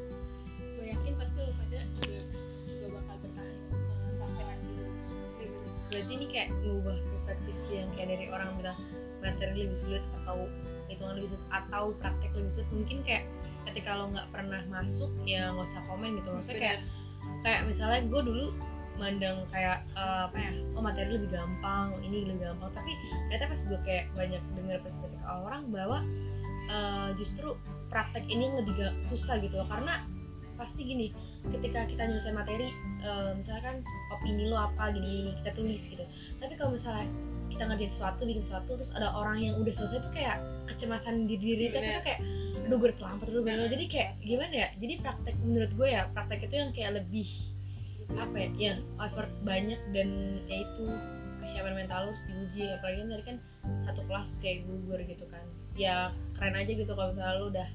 gue 0.59 0.87
yakin 0.91 1.13
pasti 1.19 1.39
lu 1.39 1.53
pada 1.55 1.79
juga 1.99 2.21
juga 2.67 2.87
bakal 2.99 3.17
bertahan 3.23 3.57
uh, 3.79 4.13
sampai 4.19 4.43
nanti 4.43 4.73
berarti 5.89 6.13
ini 6.15 6.27
kayak 6.31 6.49
ngubah 6.67 6.97
perspektif 7.27 7.57
yang 7.71 7.91
kayak 7.95 8.09
dari 8.19 8.27
orang 8.31 8.51
bilang 8.59 8.79
materi 9.23 9.67
lebih 9.67 9.79
sulit 9.83 10.05
atau 10.29 10.45
hitungan 10.93 11.17
lebih 11.17 11.33
sulit 11.33 11.47
atau 11.49 11.85
praktek 12.05 12.31
lebih 12.37 12.51
sulit 12.53 12.69
mungkin 12.77 12.99
kayak 13.09 13.25
ketika 13.73 13.97
lo 13.97 14.05
nggak 14.13 14.29
pernah 14.29 14.61
masuk 14.69 15.09
ya 15.25 15.49
nggak 15.49 15.65
usah 15.73 15.83
komen 15.89 16.11
gitu. 16.21 16.29
Maksudnya 16.37 16.61
kayak 16.61 16.81
kayak 17.41 17.61
misalnya 17.65 18.01
gue 18.05 18.23
dulu 18.25 18.47
mandang 18.99 19.47
kayak 19.55 19.87
eh, 19.95 20.21
apa 20.27 20.37
ya 20.37 20.51
oh 20.75 20.83
materi 20.83 21.11
lebih 21.15 21.31
gampang 21.33 21.97
oh, 21.97 22.01
ini 22.05 22.29
lebih 22.29 22.45
gampang. 22.45 22.71
Tapi 22.77 22.93
ternyata 23.29 23.45
pas 23.49 23.61
gue 23.65 23.81
kayak 23.89 24.05
banyak 24.13 24.43
dengar 24.57 24.79
perspektif 24.85 25.23
orang 25.25 25.63
bahwa 25.73 25.99
eh, 26.69 27.09
justru 27.17 27.49
praktek 27.89 28.25
ini 28.29 28.53
yang 28.53 28.57
lebih 28.61 28.75
susah 29.09 29.37
gitu 29.41 29.57
loh. 29.57 29.69
Karena 29.69 30.05
pasti 30.59 30.83
gini 30.83 31.15
ketika 31.55 31.87
kita 31.87 32.03
nyelesain 32.09 32.35
materi 32.35 32.69
eh, 33.05 33.31
misalkan 33.37 33.85
opini 34.13 34.49
lo 34.49 34.57
apa 34.61 34.93
gini 34.93 35.37
kita 35.45 35.53
tulis 35.53 35.83
gitu. 35.85 36.05
Tapi 36.41 36.57
kalau 36.57 36.73
misalnya 36.73 37.07
kita 37.59 37.75
ngerjain 37.75 37.91
sesuatu 37.91 38.21
bikin 38.23 38.45
sesuatu 38.47 38.71
terus 38.79 38.91
ada 38.95 39.11
orang 39.19 39.43
yang 39.43 39.59
udah 39.59 39.75
selesai 39.75 39.99
tuh 39.99 40.13
kayak 40.15 40.39
kecemasan 40.71 41.27
di 41.27 41.35
diri 41.43 41.75
kita 41.75 41.83
tuh 41.83 42.03
kayak 42.07 42.21
aduh 42.71 42.79
gue 42.79 42.91
terlambat 42.95 43.27
aduh 43.27 43.43
gue 43.43 43.51
udah-" 43.51 43.71
jadi 43.75 43.85
kayak 43.91 44.11
gimana 44.23 44.55
ya? 44.55 44.69
Jadi 44.79 44.95
praktek 45.03 45.35
menurut 45.43 45.73
gue 45.75 45.89
ya 45.91 46.03
praktek 46.15 46.41
itu 46.47 46.55
yang 46.55 46.71
kayak 46.71 46.93
lebih 47.03 47.29
apa 48.15 48.37
ya 48.39 48.49
yang 48.55 48.79
effort 49.03 49.31
banyak 49.43 49.81
dan 49.91 50.09
ya 50.47 50.57
itu 50.63 50.87
kesiapan 51.43 51.75
mental 51.75 51.99
lo 51.99 52.11
harus 52.15 52.23
diuji. 52.31 52.63
Apalagi 52.79 52.99
kan 53.03 53.09
tadi 53.11 53.25
kan 53.27 53.37
satu 53.91 54.01
kelas 54.07 54.31
kayak 54.39 54.59
gugur 54.71 55.01
gitu 55.03 55.25
kan. 55.27 55.45
Ya 55.75 56.15
keren 56.39 56.55
aja 56.55 56.71
gitu 56.71 56.93
kalau 56.95 57.11
misalnya 57.11 57.43
lo 57.43 57.47
udah 57.51 57.69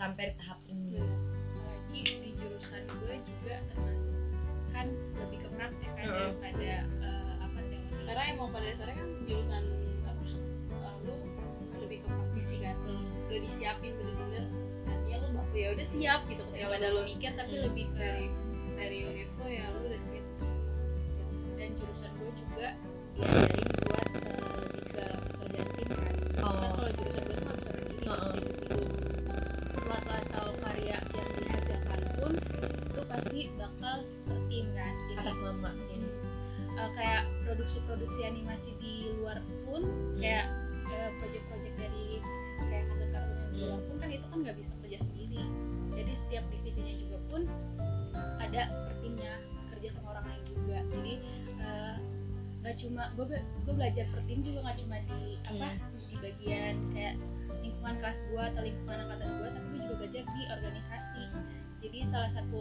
sampai 0.00 0.32
tahap 0.40 0.64
ini. 0.64 0.96
Apalagi 0.96 2.00
di 2.24 2.30
jurusan 2.40 2.82
gue 2.88 3.16
juga 3.20 3.56
termasuk 3.68 4.16
kan 4.72 4.86
lebih 5.20 5.38
ke 5.44 5.48
praktek 5.60 5.90
kan 5.92 6.04
Heeh. 6.08 6.16
daripada 6.24 6.72
eh, 7.04 7.32
apa 7.44 7.58
teori 7.68 8.02
karena 8.08 8.22
emang 8.32 8.48
pada 8.48 8.64
dasarnya 8.72 8.96
kan 8.96 9.15
udah 15.76 15.86
siap 15.92 16.20
gitu 16.26 16.42
ketika 16.42 16.66
pada 16.72 16.86
lu 16.88 17.02
mikir 17.04 17.30
tapi 17.36 17.52
Hmm. 17.52 17.64
lebih 17.68 17.86
dari 17.94 18.26
dari 18.76 18.98
univ 19.04 19.28
lo 19.36 19.46
ya 19.46 19.66
lu 19.70 19.85
gue 53.16 53.24
gue 53.40 53.74
belajar 53.74 54.04
per 54.12 54.20
tim 54.28 54.44
juga 54.44 54.58
nggak 54.62 54.76
cuma 54.78 54.96
di 55.00 55.20
apa 55.48 55.68
di 56.06 56.16
bagian 56.20 56.74
kayak 56.92 57.14
lingkungan 57.64 57.96
kelas 57.98 58.20
gue 58.28 58.42
atau 58.44 58.62
lingkungan 58.62 58.98
angkatan 59.02 59.28
gue 59.32 59.48
tapi 59.48 59.66
gue 59.66 59.78
juga 59.80 59.94
belajar 59.98 60.22
di 60.22 60.42
organisasi. 60.52 61.22
Jadi 61.80 61.98
salah 62.10 62.30
satu 62.34 62.60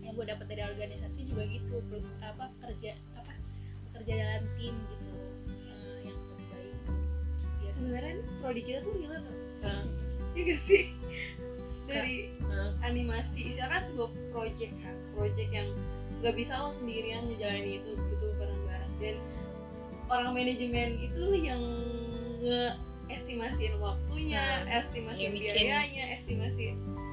yang 0.00 0.12
gue 0.14 0.26
dapat 0.26 0.46
dari 0.48 0.62
organisasi 0.64 1.20
juga 1.26 1.42
gitu 1.44 1.76
apa 2.24 2.48
kerja 2.64 2.92
apa 3.12 3.32
kerja 3.92 4.12
dalam 4.14 4.44
tim 4.56 4.72
gitu 4.72 5.12
eh, 5.68 5.98
yang 6.08 6.16
lebih 6.16 6.46
baik 6.48 6.76
Biar- 7.60 7.74
sebenarnya 7.76 8.14
prodi 8.40 8.62
kita 8.64 8.78
tuh 8.80 8.94
gila 8.96 9.18
tuh 9.20 9.36
Nah, 9.58 9.82
iya 10.32 10.42
gak 10.54 10.60
sih? 10.64 10.82
Dari 11.84 12.16
Nah, 12.46 12.70
animasi 12.80 13.52
itu 13.52 13.60
kan 13.60 13.82
sebuah 13.90 14.10
project 14.30 14.72
kan 14.80 14.94
project 15.12 15.50
yang 15.50 15.68
nggak 16.18 16.34
bisa 16.34 16.52
lo 16.56 16.70
sendirian 16.74 17.22
ngejalanin 17.26 17.82
itu 17.82 17.90
butuh 17.94 18.32
bareng-bareng. 18.38 18.92
Dan 18.98 19.16
orang 20.08 20.32
manajemen 20.32 20.88
itu 20.98 21.24
yang 21.38 21.62
nge 22.38 22.62
estimasiin 23.08 23.74
waktunya, 23.78 24.44
Nah, 24.62 24.78
estimasi 24.78 25.18
yang 25.18 25.32
bikin- 25.32 25.54
biayanya, 25.54 26.04
estimasi 26.14 26.64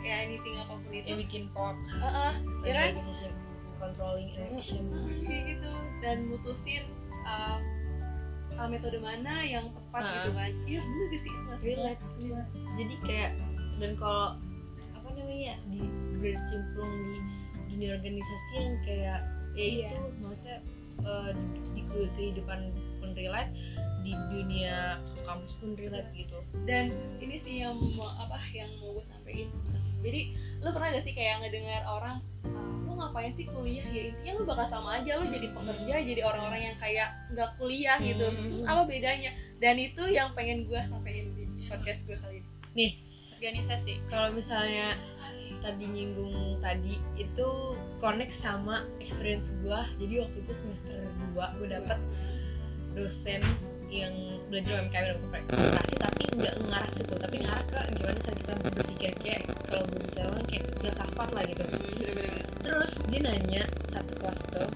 ya 0.02 0.14
anything 0.22 0.56
apa 0.56 0.76
pun 0.76 0.92
itu. 0.92 1.06
yang 1.06 1.20
bikin 1.20 1.44
pop 1.50 1.76
Heeh, 1.90 2.32
ya 2.62 2.74
kan? 2.74 2.90
organization, 2.94 3.34
controlling 3.76 4.30
action 4.36 4.84
kayak 5.22 5.44
gitu 5.50 5.72
dan 6.00 6.18
mutusin 6.28 6.84
um, 7.26 7.60
uh, 8.54 8.68
metode 8.68 9.00
mana 9.00 9.36
yang 9.42 9.66
tepat 9.68 10.02
Nah. 10.02 10.14
gitu 10.14 10.32
kan. 10.32 10.52
Iya 10.66 10.80
bener 10.82 11.08
sih? 11.16 11.34
Relate 11.64 12.02
jadi 12.76 12.96
kayak 13.02 13.32
dan 13.76 13.92
kalau 13.96 14.28
apa 14.94 15.08
namanya 15.12 15.54
di 15.66 15.80
bercemplung 16.18 16.94
di 16.94 17.18
dunia 17.70 17.90
organisasi 17.94 18.54
yang 18.54 18.76
kayak 18.84 19.20
ya 19.54 19.64
Iya. 19.64 19.88
itu 19.90 20.00
maksudnya 20.20 20.58
eh, 20.98 21.32
di, 21.96 22.08
kehidupan 22.20 22.60
pun 23.00 23.10
relate 23.16 23.52
di 24.06 24.14
dunia 24.30 25.02
kampus 25.26 25.52
pun 25.64 25.72
relate 25.80 26.10
gitu. 26.14 26.38
Dan 26.68 26.92
ini 27.24 27.42
sih 27.42 27.64
yang 27.66 27.80
mau 27.96 28.12
apa 28.20 28.38
yang 28.54 28.70
mau 28.84 29.00
gue 29.00 29.06
sampein 29.10 29.50
jadi 30.06 30.22
lo 30.62 30.70
pernah 30.70 30.94
gak 30.94 31.06
sih 31.10 31.14
kayak 31.18 31.42
ngedengar 31.42 31.82
orang 31.90 32.22
"Ah, 32.46 32.70
lo 32.86 32.94
ngapain 32.94 33.34
sih 33.34 33.50
kuliah 33.50 33.86
ya? 33.90 34.14
Intinya 34.14 34.32
lo 34.38 34.44
bakal 34.46 34.66
sama 34.70 35.02
aja 35.02 35.18
lo 35.18 35.26
jadi 35.26 35.50
pekerja 35.50 35.96
jadi 36.06 36.22
orang-orang 36.22 36.62
yang 36.62 36.78
kayak 36.78 37.10
nggak 37.34 37.50
kuliah 37.58 37.98
gitu. 37.98 38.26
Hmm. 38.30 38.38
terus 38.54 38.64
apa 38.70 38.82
bedanya? 38.86 39.32
Dan 39.58 39.76
itu 39.82 40.04
yang 40.14 40.30
pengen 40.38 40.70
gue 40.70 40.78
sampein 40.86 41.34
di 41.34 41.44
podcast 41.66 42.02
gue 42.06 42.18
kali 42.22 42.40
ini. 42.78 42.88
Organisasi. 43.36 43.94
Kalau 44.14 44.30
misalnya 44.32 44.94
tadi 45.66 45.86
nyinggung 45.90 46.62
tadi 46.62 46.94
itu 47.18 47.50
connect 47.98 48.38
sama 48.38 48.86
experience 49.02 49.50
gua. 49.60 49.90
Jadi 49.98 50.22
waktu 50.22 50.38
itu 50.40 50.54
semester 50.54 50.94
2 51.34 51.58
gue 51.58 51.68
dapet 51.68 52.00
dosen 52.94 53.42
yang 53.86 54.14
belajar 54.48 54.82
UMKM 54.82 55.04
dan 55.04 55.18
koperasi 55.20 55.96
tapi 55.98 56.24
nggak 56.32 56.54
ngarah 56.64 56.90
situ 56.96 57.14
tapi 57.16 57.36
ngarah 57.44 57.66
ke 57.66 57.80
gimana 57.94 58.18
cara 58.22 58.36
kita 58.36 58.54
berpikir 58.72 59.12
kayak 59.20 59.42
kalau 59.68 59.84
gue 59.86 60.00
bisa 60.06 60.20
bilang 60.24 60.46
kayak 60.48 60.64
filsafat 60.80 61.30
lah 61.34 61.44
gitu. 61.44 61.62
Bener-bener 61.66 62.34
terus 62.62 62.92
dia 63.10 63.20
nanya 63.22 63.64
satu 63.90 64.12
kelas 64.18 64.40
tuh 64.50 64.70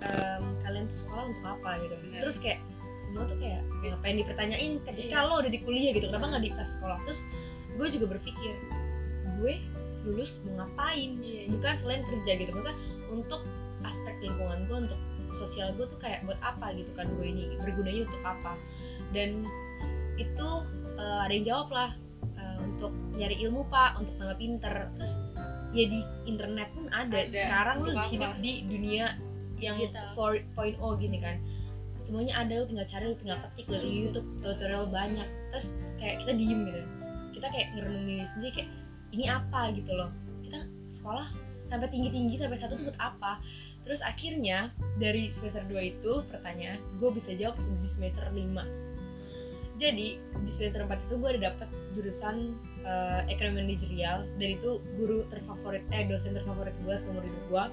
"Em, 0.00 0.42
kalian 0.62 0.84
tuh 0.88 0.98
sekolah 1.04 1.24
untuk 1.26 1.44
apa? 1.46 1.70
Gitu. 1.78 1.94
Bener. 2.00 2.20
terus 2.22 2.36
kayak 2.38 2.58
semua 3.04 3.22
tuh 3.26 3.38
kayak 3.38 3.60
ngapain 3.82 4.16
dipertanyain? 4.16 4.72
Ketika 4.86 5.16
Iya. 5.16 5.28
lo 5.28 5.34
udah 5.42 5.50
di 5.50 5.60
kuliah 5.60 5.90
gitu 5.92 6.06
kenapa 6.06 6.26
nggak 6.30 6.42
di 6.42 6.50
pas 6.50 6.68
sekolah? 6.70 6.98
Terus 7.04 7.20
gue 7.70 7.86
juga 7.92 8.06
berpikir 8.08 8.52
gue 9.38 9.54
lulus 10.04 10.32
mau 10.44 10.64
ngapain 10.64 11.10
Iya. 11.20 11.42
bukan 11.50 11.74
selain 11.82 12.02
kerja 12.04 12.32
gitu. 12.36 12.50
Maksudnya 12.52 12.76
untuk 13.10 13.40
aspek 13.80 14.14
lingkungan 14.20 14.58
gue 14.66 14.78
untuk 14.88 15.00
sosial 15.40 15.72
gue 15.74 15.86
tuh 15.88 16.00
kayak 16.00 16.20
buat 16.28 16.36
apa 16.44 16.72
gitu 16.76 16.90
kan 16.92 17.06
gue 17.08 17.26
ini 17.26 17.44
bergunanya 17.58 18.00
untuk 18.08 18.22
apa. 18.24 18.52
Dan 19.10 19.30
itu 20.16 20.48
eh, 20.96 21.18
ada 21.24 21.32
yang 21.32 21.46
jawab 21.48 21.68
lah 21.72 21.90
eh, 22.36 22.56
untuk 22.60 22.92
nyari 23.16 23.36
ilmu 23.44 23.64
pak 23.68 23.96
untuk 23.98 24.14
tambah 24.16 24.36
pinter. 24.36 24.74
Terus 24.96 25.14
ya 25.70 25.84
di 25.86 26.00
internet 26.26 26.68
pun 26.74 26.86
ada, 26.90 27.14
Ada. 27.14 27.30
sekarang 27.30 27.76
lu 27.80 27.90
hidup 28.10 28.32
di 28.42 28.52
dunia 28.66 29.14
yang 29.60 29.76
Digital. 29.76 30.16
4.0 30.56 30.76
gini 30.98 31.18
kan. 31.20 31.36
Semuanya 32.02 32.42
ada 32.42 32.52
lu 32.58 32.66
tinggal 32.66 32.88
cari 32.90 33.04
lu 33.06 33.16
tinggal 33.20 33.38
ketik 33.44 33.66
dari 33.70 33.88
YouTube 33.92 34.26
tutorial 34.42 34.88
banyak. 34.90 35.28
Terus 35.52 35.66
kayak 36.00 36.24
kita 36.24 36.32
diem 36.34 36.60
gitu. 36.66 36.80
Kita 37.38 37.46
kayak 37.48 37.68
ngerenungin 37.76 38.08
diri 38.18 38.26
sendiri 38.34 38.52
kayak 38.56 38.68
ini 39.10 39.26
apa 39.30 39.74
gitu 39.74 39.92
loh. 39.94 40.10
Kita 40.46 40.66
sekolah 41.00 41.28
sampai 41.70 41.88
tinggi 41.90 42.10
tinggi 42.10 42.34
sampai 42.38 42.58
satu 42.58 42.74
tuh 42.78 42.90
buat 42.90 43.00
apa? 43.00 43.42
Terus 43.86 44.00
akhirnya 44.04 44.70
dari 45.00 45.32
semester 45.32 45.64
2 45.66 45.92
itu 45.96 46.12
pertanyaan 46.28 46.78
gue 47.00 47.10
bisa 47.16 47.32
jawab 47.32 47.56
di 47.58 47.88
semester 47.88 48.28
5 48.28 48.90
jadi 49.80 50.20
di 50.20 50.50
semester 50.52 50.84
4 50.84 50.92
itu 51.08 51.14
gue 51.16 51.28
ada 51.32 51.40
dapet 51.50 51.68
jurusan 51.96 52.52
eh, 52.84 53.20
ekonomi 53.32 53.64
manajerial. 53.64 54.28
Dan 54.36 54.60
itu 54.60 54.76
guru 55.00 55.24
terfavorit 55.32 55.80
eh 55.88 56.04
dosen 56.04 56.36
terfavorit 56.36 56.76
gue 56.84 56.94
seumur 57.00 57.24
hidup 57.24 57.44
gue 57.48 57.64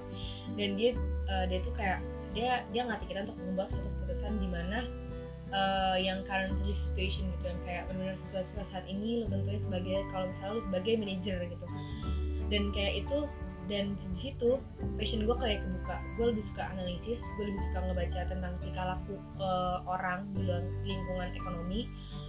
dan 0.56 0.68
dia 0.80 0.90
eh, 1.28 1.44
dia 1.52 1.58
tuh 1.60 1.74
kayak 1.76 2.00
dia 2.32 2.64
dia 2.72 2.88
ngelatih 2.88 3.12
kita 3.12 3.28
untuk 3.28 3.38
membuat 3.44 3.68
suatu 3.76 3.88
keputusan 4.00 4.32
di 4.40 4.48
mana 4.48 4.78
eh, 5.52 5.96
yang 6.02 6.20
currently 6.28 6.72
situation 6.76 7.28
gitu 7.38 7.44
yang 7.48 7.60
kayak 7.64 7.84
benar 7.92 8.14
situasi 8.28 8.52
saat 8.72 8.84
ini 8.88 9.22
lo 9.22 9.26
tentuin 9.30 9.60
sebagai 9.62 9.96
kalau 10.12 10.24
misalnya 10.28 10.54
lo 10.54 10.62
sebagai 10.68 10.94
manajer 11.00 11.38
gitu. 11.48 11.66
Dan 12.48 12.62
kayak 12.72 12.94
itu 13.04 13.18
dan 13.68 13.92
di 14.16 14.16
situ 14.16 14.56
passion 14.96 15.28
gue 15.28 15.36
kayak 15.36 15.60
kebuka. 15.60 15.96
Gue 16.16 16.26
lebih 16.32 16.44
suka 16.48 16.64
analisis 16.72 17.20
gue 17.20 17.44
lebih 17.52 17.62
suka 17.68 17.78
ngebaca 17.84 18.20
tentang 18.32 18.52
tingkah 18.64 18.84
laku 18.96 19.16
eh, 19.40 19.78
orang 19.84 20.28
di 20.32 20.42
lingkungan 20.88 21.30
ekonomi 21.36 21.80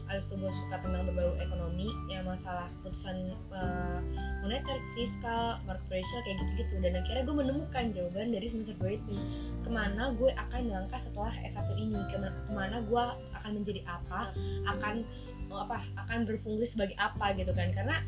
Itu 0.10 0.34
gue 0.42 0.50
suka 0.50 0.76
tentang 0.82 1.06
berbau 1.06 1.38
ekonomi 1.38 1.90
yang 2.10 2.26
masalah 2.26 2.66
keputusan 2.82 3.34
eh, 3.34 4.00
moneter, 4.42 4.78
fiskal, 4.98 5.62
market 5.70 5.86
pressure 5.86 6.22
kayak 6.26 6.38
gitu-gitu. 6.42 6.76
Dan 6.82 6.92
akhirnya 6.98 7.24
gue 7.30 7.36
menemukan 7.38 7.84
jawaban 7.94 8.28
dari 8.34 8.48
semester 8.50 8.76
gue 8.82 8.92
itu 8.98 9.16
ke 9.62 9.70
mana 9.70 10.14
gue 10.18 10.30
akan 10.34 10.60
melangkah 10.66 11.02
setelah 11.06 11.34
S1 11.46 11.70
ini 11.78 12.00
ke 12.10 12.18
mana, 12.50 12.82
gue 12.82 13.04
akan 13.42 13.52
menjadi 13.62 13.82
apa 13.86 14.34
akan 14.66 15.06
oh, 15.54 15.60
apa 15.70 15.86
akan 16.06 16.26
berfungsi 16.26 16.74
sebagai 16.74 16.98
apa 16.98 17.38
gitu 17.38 17.54
kan. 17.54 17.70
Karena 17.78 18.02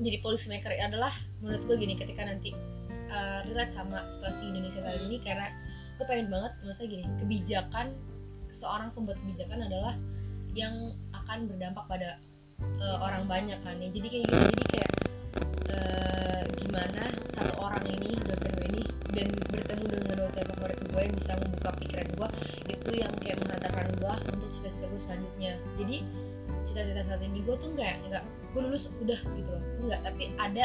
jadi 0.00 0.18
policy 0.24 0.48
maker 0.48 0.72
adalah 0.72 1.12
menurut 1.40 1.62
gue 1.68 1.76
gini 1.80 1.94
ketika 1.96 2.24
nanti 2.24 2.50
uh, 3.12 3.44
relate 3.44 3.72
sama 3.76 4.00
situasi 4.18 4.42
Indonesia 4.48 4.80
saat 4.80 5.00
ini 5.04 5.16
karena 5.20 5.48
gue 6.00 6.04
pengen 6.08 6.28
banget 6.32 6.52
maksudnya 6.64 6.88
gini 6.98 7.04
kebijakan 7.20 7.86
seorang 8.56 8.88
pembuat 8.94 9.18
kebijakan 9.20 9.60
adalah 9.68 9.94
yang 10.52 10.92
akan 11.32 11.48
berdampak 11.48 11.84
pada 11.88 12.20
uh, 12.84 13.00
orang 13.00 13.24
banyak 13.24 13.56
kan 13.64 13.72
ya. 13.80 13.88
Jadi 13.88 14.06
kayak 14.12 14.24
gitu 14.28 14.36
jadi 14.52 14.64
kayak 14.68 14.90
uh, 15.72 16.42
gimana 16.60 17.04
satu 17.32 17.52
orang 17.64 17.84
ini 17.88 18.12
dosen 18.20 18.52
gue 18.52 18.66
ini 18.68 18.82
dan 19.16 19.28
bertemu 19.48 19.84
dengan 19.96 20.28
dosen 20.28 20.44
favorit 20.52 20.76
gue 20.92 21.00
yang 21.00 21.14
bisa 21.16 21.32
membuka 21.40 21.70
pikiran 21.80 22.08
gue 22.12 22.28
itu 22.68 22.90
yang 23.00 23.12
kayak 23.24 23.36
menghantarkan 23.40 23.88
gue 23.96 24.14
untuk 24.28 24.48
cita-cita 24.60 24.86
gue 24.92 25.00
selanjutnya. 25.08 25.52
Jadi 25.80 25.96
cita-cita 26.68 27.00
saat 27.08 27.22
ini 27.24 27.38
gue 27.40 27.56
tuh 27.56 27.70
nggak 27.80 27.94
nggak 28.12 28.24
gue 28.52 28.60
lulus 28.68 28.84
udah 29.00 29.20
gitu 29.32 29.48
loh. 29.48 29.62
Enggak 29.88 30.00
tapi 30.04 30.24
ada 30.36 30.64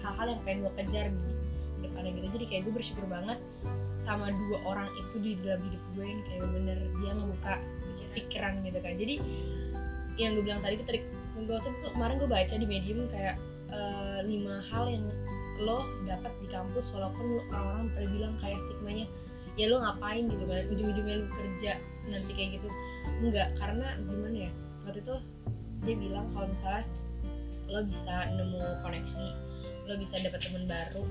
hal-hal 0.00 0.26
yang 0.32 0.40
pengen 0.48 0.58
gue 0.64 0.72
kejar 0.80 1.06
di 1.12 1.32
depannya 1.84 2.10
gitu. 2.16 2.26
Jadi 2.40 2.44
kayak 2.48 2.62
gue 2.64 2.72
bersyukur 2.72 3.04
banget 3.12 3.36
sama 4.08 4.32
dua 4.32 4.64
orang 4.64 4.88
itu 4.96 5.16
di 5.20 5.36
dalam 5.44 5.60
hidup 5.60 5.82
gue 5.92 6.04
yang 6.08 6.20
kayak 6.24 6.40
bener 6.56 6.78
dia 7.04 7.12
membuka 7.12 7.60
pikiran 8.16 8.64
gitu 8.64 8.80
kan. 8.80 8.96
Jadi 8.96 9.14
yang 10.16 10.36
gue 10.36 10.44
bilang 10.44 10.60
tadi 10.64 10.80
itu 10.80 10.84
trik 10.88 11.04
gue 11.36 11.58
tuh 11.60 11.72
kemarin 11.92 12.16
gue 12.16 12.28
baca 12.28 12.54
di 12.56 12.66
medium 12.66 13.04
kayak 13.12 13.36
eh, 13.68 14.18
lima 14.24 14.64
hal 14.72 14.88
yang 14.88 15.04
lo 15.60 15.84
dapat 16.04 16.32
di 16.44 16.48
kampus 16.52 16.84
walaupun 16.92 17.40
orang-orang 17.52 17.88
pada 17.96 18.06
bilang 18.12 18.34
kayak 18.40 18.58
stigmanya 18.68 19.06
ya 19.56 19.72
lo 19.72 19.80
ngapain 19.80 20.24
gitu 20.28 20.44
kan 20.44 20.64
ujung-ujungnya 20.68 21.16
lo 21.16 21.26
kerja 21.32 21.72
nanti 22.12 22.30
kayak 22.36 22.50
gitu. 22.60 22.68
Enggak 23.24 23.48
karena 23.56 23.96
gimana 24.04 24.36
ya 24.48 24.50
waktu 24.84 25.00
itu 25.00 25.16
dia 25.84 25.94
bilang 25.96 26.26
kalau 26.36 26.46
misalnya 26.52 26.84
lo 27.66 27.80
bisa 27.88 28.14
nemu 28.36 28.62
koneksi 28.84 29.28
lo 29.86 29.92
bisa 29.98 30.14
dapat 30.22 30.40
teman 30.44 30.64
baru 30.68 31.04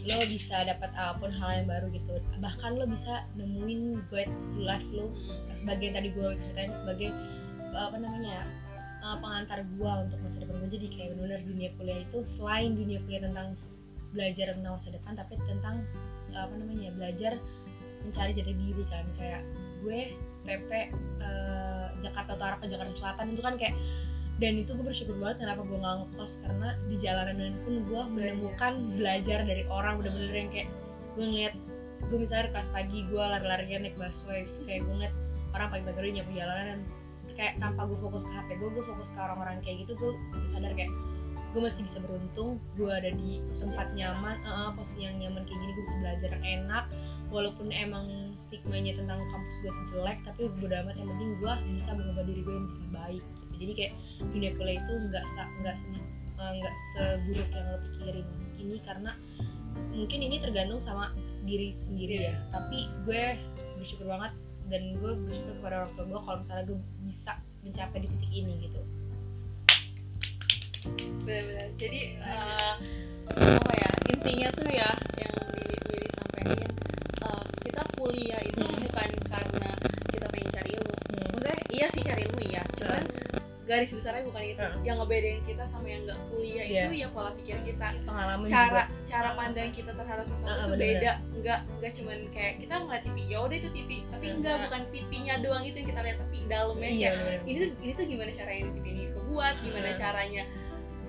lo 0.00 0.16
bisa 0.32 0.56
dapat 0.64 0.90
apa 0.96 1.20
pun 1.20 1.28
hal 1.30 1.50
yang 1.60 1.68
baru 1.68 1.86
gitu. 1.92 2.14
Bahkan 2.40 2.70
lo 2.80 2.84
bisa 2.88 3.28
nemuin 3.36 4.00
guide 4.08 4.34
life 4.56 4.88
lo 4.90 5.12
sebagai 5.60 5.92
tadi 5.92 6.08
gue 6.10 6.28
ceritain 6.40 6.72
sebagai 6.72 7.10
uh, 7.12 7.39
apa 7.76 7.96
namanya 7.98 8.46
uh, 9.04 9.16
pengantar 9.18 9.62
gue 9.64 9.92
untuk 10.06 10.18
masa 10.22 10.36
depan 10.42 10.54
gue 10.64 10.70
jadi 10.76 10.88
kayak 10.92 11.10
benar 11.18 11.40
dunia 11.44 11.68
kuliah 11.76 11.98
itu 12.04 12.18
selain 12.36 12.70
dunia 12.76 12.98
kuliah 13.06 13.22
tentang 13.24 13.48
belajar 14.10 14.46
tentang 14.58 14.72
masa 14.78 14.88
depan 14.90 15.12
tapi 15.14 15.34
tentang 15.46 15.76
uh, 16.34 16.42
apa 16.46 16.54
namanya 16.58 16.90
belajar 16.94 17.32
mencari 18.00 18.32
jati 18.32 18.52
diri 18.56 18.84
kan. 18.88 19.04
Kayak 19.20 19.42
gue 19.80 20.00
PP 20.44 20.70
uh, 21.20 21.86
Jakarta 22.00 22.30
Utara 22.36 22.56
ke 22.60 22.66
Jakarta 22.68 22.92
Selatan 22.96 23.26
itu 23.32 23.42
kan 23.44 23.54
kayak 23.60 23.74
dan 24.40 24.56
itu 24.56 24.72
gue 24.72 24.84
bersyukur 24.88 25.20
banget 25.20 25.44
kenapa 25.44 25.60
gue 25.68 25.78
nggak 25.78 25.96
ngekos 26.00 26.32
karena 26.48 26.68
di 26.88 26.96
jalanan 27.04 27.52
pun 27.60 27.74
gue 27.84 28.02
menemukan 28.08 28.72
belajar 28.96 29.38
dari 29.44 29.62
orang 29.68 30.00
bener-bener 30.00 30.32
yang 30.32 30.50
kayak 30.50 30.68
gue 31.12 31.24
ngeliat 31.28 31.54
gue 32.08 32.18
misalnya 32.18 32.48
pas 32.56 32.66
pagi 32.72 33.04
gue 33.04 33.20
lari-larian 33.20 33.84
naik 33.84 33.96
busway 34.00 34.48
kayak 34.64 34.80
gue 34.80 34.94
ngeliat 34.96 35.14
orang 35.52 35.68
pagi-pagi 35.68 36.10
nyapu 36.16 36.32
jalanan 36.32 36.78
kayak 37.40 37.56
tanpa 37.56 37.88
gue 37.88 37.96
fokus 37.96 38.20
ke 38.20 38.32
HP 38.36 38.48
gue 38.60 38.68
gue 38.68 38.84
fokus 38.84 39.08
ke 39.16 39.18
orang-orang 39.18 39.56
kayak 39.64 39.88
gitu 39.88 39.96
gue 39.96 40.12
sadar 40.52 40.76
kayak 40.76 40.92
gue 41.50 41.60
masih 41.64 41.82
bisa 41.88 41.98
beruntung 42.04 42.60
gue 42.76 42.90
ada 42.92 43.10
di 43.16 43.40
tempat 43.56 43.88
nyaman 43.96 44.36
eh, 44.44 44.70
posisi 44.76 45.08
yang 45.08 45.16
nyaman 45.16 45.48
kayak 45.48 45.56
gini 45.56 45.72
gue 45.72 45.84
bisa 45.88 45.96
belajar 46.04 46.32
enak 46.44 46.84
walaupun 47.32 47.66
emang 47.72 48.06
stigmanya 48.46 48.92
tentang 48.92 49.18
kampus 49.32 49.56
gue 49.64 49.72
jelek 49.96 50.18
tapi 50.28 50.52
gue 50.52 50.68
amat 50.68 50.94
yang 51.00 51.08
penting 51.16 51.30
gue 51.40 51.52
bisa 51.80 51.90
mengubah 51.96 52.24
diri 52.28 52.40
gue 52.44 52.54
lebih 52.54 52.90
baik 52.92 53.24
gitu. 53.24 53.54
jadi 53.56 53.72
kayak 53.72 53.92
dunia 54.20 54.50
kuliah 54.60 54.76
itu 54.76 54.92
nggak 55.08 55.24
nggak 55.64 55.76
eh, 56.36 56.52
nggak 56.60 56.74
seburuk 56.92 57.48
yang 57.56 57.66
lo 57.72 57.78
pikirin 57.88 58.26
ini 58.60 58.76
karena 58.84 59.12
mungkin 59.96 60.20
ini 60.20 60.36
tergantung 60.44 60.84
sama 60.84 61.08
diri 61.48 61.72
sendiri 61.72 62.28
ya 62.28 62.34
tapi 62.52 62.84
gue 63.08 63.22
bersyukur 63.80 64.12
banget 64.12 64.36
dan 64.70 64.94
gue 64.94 65.12
bersyukur 65.20 65.54
kepada 65.58 65.74
orang 65.76 65.92
tua 65.92 66.04
gue 66.06 66.20
kalau 66.20 66.38
misalnya 66.38 66.64
gue 66.64 66.78
bisa 67.02 67.32
mencapai 67.60 67.98
di 67.98 68.08
titik 68.08 68.32
ini 68.32 68.52
gitu. 68.62 68.80
Benar-benar 71.20 71.68
jadi 71.76 72.00
eh, 72.16 72.74
apa 73.30 73.72
ya 73.76 73.90
intinya 74.08 74.48
tuh 74.50 74.68
ya 74.68 74.90
yang 75.16 75.34
Lili 75.52 75.76
Lili 75.86 76.08
sampaikan 76.12 76.56
eh, 77.20 77.44
kita 77.60 77.82
kuliah 77.94 78.40
itu 78.42 78.58
Hmm. 78.60 78.80
bukan 78.80 79.10
karena 79.26 79.70
kita 80.08 80.26
pengen 80.28 80.50
cari 80.50 80.70
ilmu. 80.72 80.94
Maksudnya 81.28 81.56
iya 81.70 81.86
sih 81.88 82.02
cari 82.02 82.22
ilmu 82.24 82.40
iya. 82.44 82.62
Cuman 82.74 83.02
garis 83.64 83.90
besarnya 83.90 84.22
bukan 84.24 84.42
itu. 84.44 84.58
Hmm. 84.60 84.82
yang 84.82 84.96
ngebedain 84.98 85.40
kita 85.44 85.64
sama 85.68 85.86
yang 85.86 86.02
nggak 86.04 86.20
kuliah 86.26 86.64
Iya. 86.64 86.82
itu 86.82 86.94
ya 86.96 87.08
pola 87.10 87.30
pikir 87.34 87.56
kita. 87.62 87.86
Pengalaman 88.02 88.46
cara 88.46 88.82
juga. 88.82 89.06
cara 89.06 89.30
pandang 89.34 89.70
kita 89.70 89.90
terhadap 89.92 90.24
sesuatu 90.26 90.48
Ah, 90.48 90.56
itu 90.56 90.66
bener-bener. 90.70 90.94
beda 90.96 91.12
nggak 91.40 91.60
nggak 91.78 91.92
cuman 91.94 92.18
kayak 92.30 92.54
kita 92.58 92.74
ngeliat 92.76 93.02
TV 93.02 93.16
ya 93.26 93.38
udah 93.40 93.56
itu 93.56 93.68
TV 93.70 93.90
tapi 94.06 94.26
enggak 94.30 94.56
bukan 94.62 94.82
TV-nya 94.90 95.34
doang 95.40 95.64
itu 95.64 95.76
yang 95.76 95.88
kita 95.88 96.00
lihat 96.02 96.16
tapi 96.18 96.36
dalamnya 96.44 96.90
iya 96.90 97.10
kayak 97.14 97.40
ini 97.42 97.56
tuh 97.58 97.68
ini 97.80 97.92
tuh 97.94 98.04
gimana 98.04 98.30
caranya 98.30 98.62
TV 98.70 98.86
ini 98.86 99.02
kebuat 99.10 99.54
gimana 99.60 99.88
caranya 99.94 100.42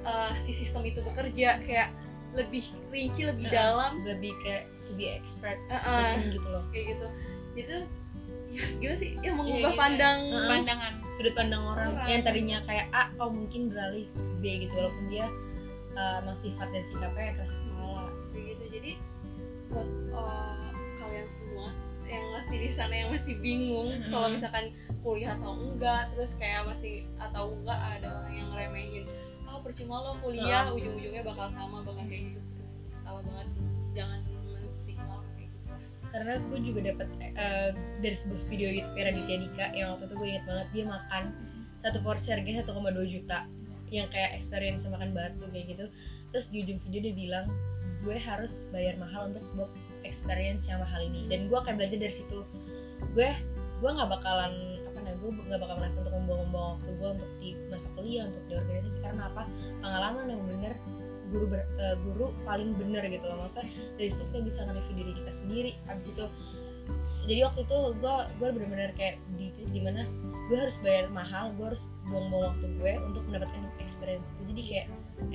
uh, 0.03 0.31
si 0.41 0.51
sistem 0.55 0.81
itu 0.83 0.99
bekerja 1.01 1.49
kayak 1.61 1.89
lebih 2.31 2.63
rinci 2.89 3.21
lebih 3.25 3.45
Hmm. 3.45 3.53
dalam 3.53 3.91
lebih 4.01 4.31
kayak 4.39 4.63
be 4.93 5.07
expert 5.09 5.59
Uh, 5.67 5.75
uh, 5.75 6.11
gitu 6.25 6.47
loh 6.47 6.63
kayak 6.69 6.95
gitu 6.95 7.07
itu 7.53 7.75
ya 8.51 8.63
gimana 8.73 8.97
sih 8.97 9.09
ya 9.13 9.19
Iya, 9.21 9.31
mengubah 9.33 9.59
gitu. 9.67 9.79
pandang 9.79 10.19
Heeh. 10.25 10.47
pandangan 10.47 10.93
sudut 11.13 11.33
pandang 11.33 11.61
orang 11.61 11.91
Orang. 11.91 12.07
yang 12.07 12.21
tadinya 12.21 12.57
kayak 12.63 12.87
A 12.91 13.11
oh 13.17 13.27
mungkin 13.29 13.67
beralih 13.67 14.07
B 14.39 14.63
gitu 14.63 14.73
walaupun 14.73 15.05
dia 15.07 15.27
uh, 15.93 16.19
emang 16.19 16.35
sifat 16.39 16.67
dan 16.69 16.83
sikapnya 16.87 17.31
keras 17.35 17.51
buat 19.71 19.87
uh, 20.11 20.69
kalian 20.99 21.27
semua 21.39 21.67
yang 22.05 22.25
masih 22.35 22.57
di 22.59 22.69
sana 22.75 22.93
yang 22.93 23.09
masih 23.09 23.35
bingung. 23.39 23.89
Mhm. 23.95 24.11
kalau 24.11 24.27
misalkan 24.29 24.65
kuliah 25.01 25.31
atau 25.33 25.51
enggak 25.57 26.01
terus 26.13 26.31
kayak 26.37 26.61
masih 26.67 26.95
atau 27.17 27.43
enggak 27.55 27.79
ada 27.79 28.07
orang 28.21 28.33
yang 28.35 28.47
ngeremehin 28.51 29.03
oh 29.47 29.59
percuma 29.59 29.95
lo 29.97 30.11
kuliah 30.19 30.69
Oh. 30.69 30.77
ujung-ujungnya 30.77 31.23
bakal 31.23 31.47
sama 31.51 31.81
bakal 31.81 32.03
kayak 32.05 32.35
gitu 32.35 32.39
salah 33.01 33.23
banget. 33.25 33.47
Jangan 33.91 34.19
menstigma 34.53 35.11
orang 35.17 35.31
kayak 35.35 35.49
gitu. 35.49 35.67
Karena 36.11 36.33
gue 36.37 36.59
juga 36.61 36.79
dapat 36.93 37.07
uh, 37.33 37.69
dari 37.99 38.15
sebuah 38.15 38.41
video 38.47 38.69
YouTube 38.69 38.95
Raditya 38.95 39.37
Dika 39.41 39.65
yang 39.73 39.87
waktu 39.95 40.05
itu 40.05 40.15
gue 40.15 40.27
inget 40.29 40.45
banget 40.45 40.67
dia 40.71 40.85
makan 40.85 41.23
satu 41.81 41.97
porsi 42.05 42.27
harganya 42.29 42.61
1,2 42.61 42.77
juta 43.09 43.39
yang 43.89 44.07
kayak 44.07 44.37
experience 44.37 44.85
makan 44.85 45.11
batu 45.11 45.43
kayak 45.49 45.75
gitu. 45.75 45.85
Terus 46.31 46.45
di 46.47 46.57
ujung 46.63 46.79
video 46.85 46.99
dia 47.03 47.15
bilang 47.17 47.45
gue 48.01 48.17
harus 48.17 48.65
bayar 48.73 48.97
mahal 48.97 49.29
untuk 49.29 49.43
sebuah 49.53 49.69
experience 50.03 50.65
yang 50.67 50.81
mahal 50.81 51.01
ini. 51.01 51.29
Dan 51.29 51.47
gue 51.47 51.57
akan 51.57 51.77
belajar 51.77 51.97
dari 51.97 52.15
situ. 52.15 52.39
Gue 53.13 53.29
gue 53.81 53.89
nggak 53.89 54.09
bakalan 54.13 54.53
apa 54.85 54.97
namanya 55.01 55.17
gue 55.17 55.31
nggak 55.49 55.61
bakal 55.61 55.75
merasa 55.81 55.97
untuk 55.97 56.13
membuang-buang 56.13 56.69
waktu 56.77 56.89
gue 57.01 57.09
untuk 57.17 57.31
di 57.41 57.49
masa 57.69 57.87
kuliah 57.97 58.23
untuk 58.29 58.43
di 58.45 58.53
organisasi. 58.57 58.99
Karena 59.01 59.23
apa? 59.29 59.43
Pengalaman 59.81 60.25
yang 60.29 60.41
bener 60.45 60.73
guru 61.31 61.45
ber- 61.47 61.71
eh, 61.79 61.95
guru 62.03 62.27
paling 62.43 62.75
bener 62.75 63.03
gitu 63.07 63.25
loh. 63.25 63.47
Maksudnya 63.47 63.65
dari 63.95 64.09
situ 64.11 64.23
kita 64.29 64.39
bisa 64.43 64.59
nge-review 64.67 64.95
diri 64.99 65.13
kita 65.15 65.31
sendiri. 65.39 65.71
Abis 65.87 66.05
itu 66.11 66.25
jadi 67.29 67.39
waktu 67.45 67.61
itu 67.69 67.77
gue 68.01 68.15
gue 68.41 68.49
bener-bener 68.49 68.91
kayak 68.97 69.15
di 69.37 69.53
di 69.53 69.79
mana 69.79 70.09
gue 70.49 70.57
harus 70.57 70.77
bayar 70.81 71.05
mahal 71.13 71.53
gue 71.55 71.65
harus 71.73 71.83
buang-buang 72.09 72.49
waktu 72.51 72.67
gue 72.81 72.93
untuk 73.07 73.23
mendapatkan 73.29 73.61
experience 73.79 74.25
itu. 74.25 74.41
Jadi 74.51 74.61
kayak 74.67 74.87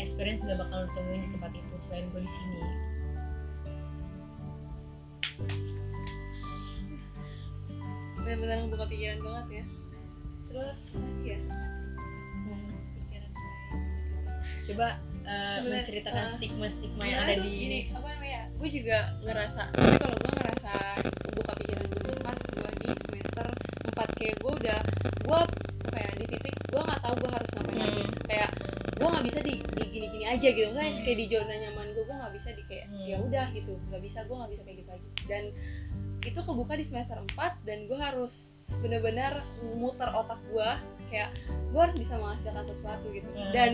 experience 0.03 0.43
gak 0.45 0.59
bakal 0.61 0.85
lo 0.85 0.89
temuin 0.93 1.21
di 1.25 1.31
tempat 1.39 1.53
itu 1.55 1.76
selain 1.97 2.13
gue 2.13 2.21
di 2.21 2.29
sini? 2.29 2.61
Benar-benar 8.21 8.57
membuka 8.69 8.85
pikiran 8.85 9.19
banget 9.25 9.47
ya. 9.49 9.65
Terus? 10.53 10.79
Ya 11.25 11.39
pikiran 13.01 13.33
coba 14.67 14.89
Bener, 15.27 15.63
menceritakan 15.79 16.27
eh, 16.27 16.35
stigma-stigma 16.43 17.05
yang 17.07 17.21
ada 17.23 17.35
di 17.39 17.51
gini 17.55 17.79
apa 17.95 18.09
namanya 18.19 18.51
gue 18.51 18.69
juga 18.71 18.99
ngerasa 19.23 19.63
tapi 19.71 19.95
kalau 20.03 20.17
gue 20.19 20.33
ngerasa 20.43 20.73
buka 21.39 21.53
pikiran 21.63 21.87
gue 21.87 22.03
tuh 22.03 22.17
pas 22.19 22.39
gue 22.39 22.71
di 22.83 22.89
semester 22.91 23.49
4 23.95 24.19
kayak 24.19 24.37
gue 24.43 24.53
udah 24.59 24.81
gue 25.23 25.41
apa 25.87 25.99
ya 26.03 26.11
di 26.19 26.25
titik 26.35 26.55
gue 26.67 26.83
nggak 26.83 26.99
tahu 26.99 27.15
gue 27.15 27.31
harus 27.31 27.51
ngapain 27.55 27.79
lagi. 27.79 28.03
Hmm. 28.03 28.15
kayak 28.27 28.51
gue 28.97 29.07
nggak 29.07 29.25
bisa 29.31 29.41
di, 29.47 29.55
di 29.63 29.85
gini-gini 29.87 30.25
aja 30.27 30.49
gitu. 30.51 30.69
Kan 30.75 30.83
Hmm. 30.83 31.03
kayak 31.07 31.19
di 31.21 31.27
zona 31.31 31.55
nyaman 31.63 31.86
ya 33.07 33.17
udah 33.19 33.47
gitu 33.51 33.79
nggak 33.89 34.03
bisa 34.03 34.19
gue 34.23 34.35
nggak 34.35 34.51
bisa 34.51 34.63
kayak 34.63 34.79
gitu 34.83 34.91
lagi 34.91 35.09
dan 35.25 35.45
itu 36.23 36.41
kebuka 36.43 36.75
di 36.75 36.85
semester 36.85 37.15
4 37.15 37.39
dan 37.63 37.79
gue 37.87 37.95
harus 37.97 38.35
bener-bener 38.83 39.47
muter 39.75 40.11
otak 40.11 40.43
gue 40.51 40.71
kayak 41.07 41.31
gue 41.71 41.81
harus 41.81 41.95
bisa 41.95 42.19
menghasilkan 42.19 42.67
sesuatu 42.67 43.07
gitu 43.11 43.29
Hmm. 43.31 43.53
dan 43.55 43.71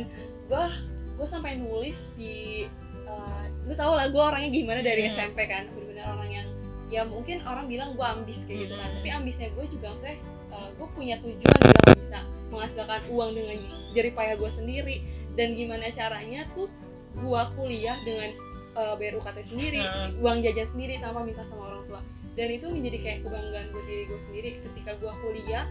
gue 0.47 0.65
gue 1.13 1.27
sampai 1.27 1.57
nulis 1.57 1.97
di 2.13 2.69
uh, 3.05 3.45
lu 3.65 3.73
tau 3.73 3.97
lah 3.97 4.07
gue 4.07 4.21
orangnya 4.21 4.53
gimana 4.53 4.81
dari 4.81 5.09
Hmm. 5.09 5.17
SMP 5.17 5.49
kan 5.49 5.65
bener-bener 5.71 6.05
orang 6.05 6.31
yang 6.31 6.49
ya 6.93 7.03
mungkin 7.03 7.41
orang 7.43 7.67
bilang 7.67 7.97
gue 7.97 8.05
ambis 8.05 8.37
kayak 8.45 8.69
gitu 8.69 8.75
kan 8.77 8.85
Hmm. 8.85 8.97
tapi 9.01 9.09
ambisnya 9.11 9.49
gue 9.51 9.65
juga 9.73 9.87
maksudnya 9.91 10.17
uh, 10.53 10.69
gue 10.77 10.89
punya 10.93 11.17
tujuan 11.19 11.59
gue 11.59 11.95
bisa 11.97 12.21
menghasilkan 12.53 13.01
uang 13.09 13.31
dengan 13.33 13.57
jerih 13.97 14.13
payah 14.13 14.37
gue 14.37 14.51
sendiri 14.53 14.97
dan 15.33 15.57
gimana 15.57 15.89
caranya 15.89 16.45
tuh 16.53 16.69
gue 17.13 17.43
kuliah 17.57 17.97
dengan 18.05 18.29
uh, 18.75 18.95
bayar 18.97 19.15
UKT 19.17 19.39
sendiri 19.47 19.83
Hmm. 19.83 20.23
uang 20.23 20.39
jajan 20.41 20.69
sendiri 20.71 20.95
tanpa 20.99 21.21
minta 21.23 21.43
sama 21.47 21.63
orang 21.69 21.83
tua. 21.87 22.01
Dan 22.33 22.49
itu 22.49 22.67
menjadi 22.67 22.99
kayak 23.05 23.19
kebanggaan 23.23 23.67
buat 23.71 23.85
diri 23.85 24.03
gue 24.09 24.21
sendiri 24.31 24.51
ketika 24.65 24.91
gue 24.97 25.13
kuliah 25.21 25.65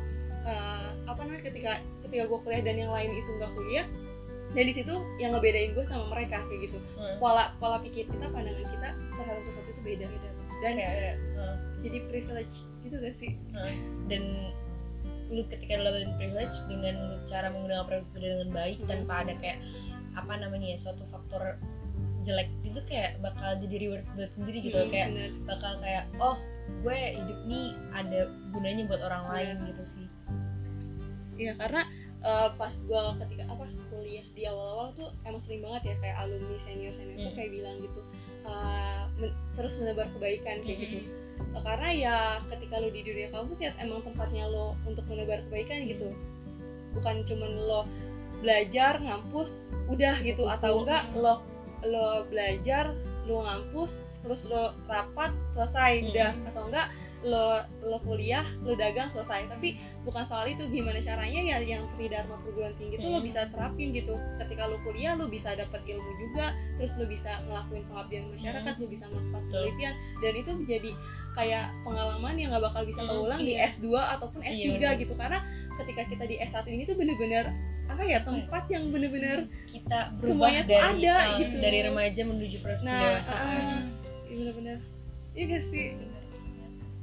uh, 0.43 0.87
apa 1.05 1.19
namanya 1.25 1.43
ketika 1.49 1.71
ketika 2.05 2.23
gue 2.25 2.39
kuliah 2.41 2.61
dan 2.61 2.75
yang 2.77 2.91
lain 2.93 3.09
itu 3.09 3.31
nggak 3.37 3.51
kuliah. 3.53 3.85
Dan 4.51 4.67
di 4.67 4.73
situ 4.75 4.93
yang 5.15 5.31
ngebedain 5.31 5.71
gue 5.71 5.85
sama 5.87 6.11
mereka 6.11 6.43
kayak 6.45 6.67
gitu. 6.67 6.77
Hmm. 6.99 7.15
pola 7.17 7.55
pola 7.57 7.79
pikir 7.79 8.03
kita 8.05 8.27
pandangan 8.29 8.67
kita 8.67 8.89
terhadap 9.15 9.41
sesuatu 9.47 9.69
itu 9.71 9.81
beda 9.81 10.05
beda 10.05 10.29
dan 10.61 10.71
kayak 10.77 10.93
eh, 11.17 11.55
jadi 11.81 11.97
privilege 12.05 12.55
gitu 12.83 12.95
gak 12.99 13.15
sih? 13.17 13.31
Dan 14.05 14.21
lu 15.31 15.41
ketika 15.47 15.79
lu 15.79 15.87
dapetin 15.87 16.11
privilege 16.19 16.55
dengan 16.67 16.95
cara 17.31 17.47
menggunakan 17.49 17.85
privilege 17.87 18.11
itu 18.11 18.17
dengan 18.19 18.49
baik 18.51 18.77
Hmm. 18.83 18.89
tanpa 18.91 19.13
ada 19.23 19.33
kayak 19.39 19.57
apa 20.11 20.33
namanya 20.35 20.67
ya 20.75 20.77
suatu 20.77 21.07
faktor 21.07 21.55
jelek 22.21 22.49
itu 22.61 22.79
kayak 22.85 23.19
bakal 23.19 23.49
jadi 23.57 23.75
reward 23.79 24.05
buat 24.11 24.31
sendiri 24.31 24.59
gitu 24.61 24.77
Hmm, 24.77 24.89
kayak 24.89 25.07
bener. 25.11 25.29
bakal 25.45 25.71
kayak 25.77 26.03
oh 26.17 26.37
gue 26.79 26.97
hidup 27.11 27.39
nih 27.45 27.67
ada 27.91 28.19
gunanya 28.49 28.83
buat 28.85 29.01
orang 29.01 29.23
Iya. 29.23 29.31
lain 29.31 29.55
gitu 29.67 29.83
sih 29.91 30.07
Iya 31.39 31.53
karena 31.55 31.81
eh, 32.21 32.49
pas 32.53 32.73
gue 32.75 33.01
ketika 33.19 33.43
apa 33.47 33.63
kuliah 33.87 34.25
di 34.31 34.43
awal-awal 34.45 34.93
tuh 34.93 35.09
emang 35.23 35.41
sering 35.41 35.61
banget 35.61 35.81
ya 35.83 35.95
kayak 35.99 36.17
alumni 36.19 36.57
senior 36.61 36.93
senior 36.93 37.17
tuh 37.17 37.25
Hmm. 37.25 37.35
kayak 37.35 37.51
bilang 37.51 37.75
gitu 37.77 38.01
eh, 38.43 39.01
men- 39.17 39.37
terus 39.53 39.73
menebar 39.77 40.07
kebaikan 40.11 40.57
kayak 40.59 40.77
Hmm. 40.77 40.85
gitu 40.87 40.99
Eh, 41.41 41.57
karena 41.59 41.89
ya 41.91 42.15
ketika 42.47 42.77
lo 42.77 42.87
di 42.87 43.01
dunia 43.01 43.27
kampus 43.27 43.57
ya 43.57 43.73
emang 43.75 43.99
tempatnya 44.01 44.45
lo 44.45 44.77
untuk 44.83 45.01
menebar 45.05 45.41
kebaikan 45.43 45.83
gitu 45.83 46.07
bukan 46.91 47.25
cuman 47.25 47.51
lo 47.57 47.81
belajar 48.37 48.97
ngampus 48.97 49.49
udah 49.87 50.21
gitu 50.21 50.45
atau 50.45 50.79
enggak 50.79 51.09
lo 51.13 51.41
lo 51.83 52.25
belajar 52.25 52.93
lo 53.25 53.41
ngampus 53.41 53.91
terus 54.21 54.45
lo 54.45 54.71
rapat 54.85 55.33
selesai 55.53 55.91
Hmm. 55.97 56.09
udah. 56.09 56.31
Atau 56.47 56.63
enggak 56.67 56.87
lo 57.21 57.47
lo 57.81 57.97
kuliah 58.01 58.41
lo 58.61 58.73
dagang 58.73 59.09
selesai. 59.09 59.45
Tapi 59.47 59.77
bukan 60.01 60.25
soal 60.25 60.49
itu 60.49 60.65
gimana 60.67 60.97
caranya 60.97 61.37
ya 61.39 61.57
yang 61.59 61.85
tridharma 61.93 62.33
perguruan 62.41 62.73
tinggi 62.75 62.97
itu 62.97 63.05
lo 63.05 63.17
Hmm. 63.17 63.25
bisa 63.25 63.45
terapin 63.47 63.91
gitu. 63.91 64.13
Ketika 64.37 64.65
lo 64.65 64.77
kuliah 64.81 65.13
lo 65.13 65.25
bisa 65.25 65.53
dapat 65.53 65.81
ilmu 65.83 66.11
juga 66.19 66.49
terus 66.75 66.93
lo 66.95 67.05
bisa 67.05 67.37
ngelakuin 67.43 67.83
pengabdian 67.87 68.23
masyarakat 68.31 68.73
lo 68.75 68.85
bisa 68.87 69.05
melakukan 69.07 69.41
penelitian. 69.47 69.93
Dan 70.17 70.33
itu 70.35 70.51
menjadi 70.55 70.91
kayak 71.31 71.65
pengalaman 71.81 72.35
yang 72.35 72.49
nggak 72.51 72.65
bakal 72.67 72.83
bisa 72.83 73.01
Hmm, 73.01 73.09
keulang 73.09 73.39
di 73.39 73.53
iya. 73.55 73.69
S2 73.69 73.85
ataupun 73.95 74.39
S3 74.43 74.67
Iya, 74.75 74.89
gitu. 74.97 75.13
Karena 75.15 75.39
ketika 75.77 76.01
kita 76.03 76.23
di 76.25 76.35
S1 76.37 76.65
ini 76.67 76.83
tuh 76.83 76.93
bener-bener 76.93 77.45
apa 77.91 78.03
ya 78.03 78.19
tempat 78.21 78.63
yang 78.67 78.83
bener-bener 78.87 79.39
kita 79.67 79.99
berubah 80.17 80.47
Semuanya 80.47 80.63
dari 80.63 80.79
ada, 81.01 81.15
eh, 81.17 81.37
gitu. 81.39 81.55
dari 81.59 81.79
remaja 81.83 82.21
menuju 82.23 82.57
proses 82.59 82.81
nah 82.81 82.95
pendewasaan 82.95 83.59
ah, 83.59 83.79
iya 84.23 84.33
bener-bener 84.33 84.77
iya 85.31 85.43
gak 85.45 85.63
sih 85.67 85.85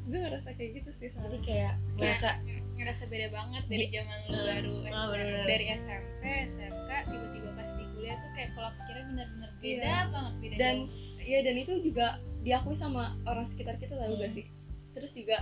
gue 0.05 0.19
ngerasa 0.19 0.49
kayak 0.51 0.71
gitu 0.75 0.91
sih 0.95 1.01
jadi 1.03 1.13
sekarang 1.13 1.43
kayak 1.43 1.73
ngerasa 1.95 2.31
ngerasa 2.75 3.03
beda 3.07 3.29
banget 3.29 3.63
dari 3.67 3.87
zaman 3.91 4.19
lu 4.23 4.33
Ah, 4.33 4.45
baru 4.47 4.71
SMP. 4.73 4.87
bener-bener. 5.11 5.45
dari 5.45 5.65
SMP 5.69 6.23
SMK 6.49 6.91
tiba-tiba 7.05 7.49
pas 7.53 7.69
di 7.71 7.85
kuliah 7.91 8.17
tuh 8.17 8.31
kayak 8.33 8.51
pola 8.55 8.71
pikirnya 8.73 9.05
bener-bener 9.07 9.51
beda 9.59 9.85
Iya. 9.85 9.99
banget 10.09 10.35
beda 10.39 10.55
dan 10.57 10.77
ya 11.21 11.39
dan 11.43 11.55
itu 11.57 11.73
juga 11.83 12.07
diakui 12.41 12.73
sama 12.75 13.05
orang 13.23 13.45
sekitar 13.49 13.77
kita 13.77 13.95
tahu 13.95 14.09
Hmm. 14.11 14.23
gak 14.23 14.33
sih 14.33 14.47
terus 14.91 15.13
juga 15.13 15.37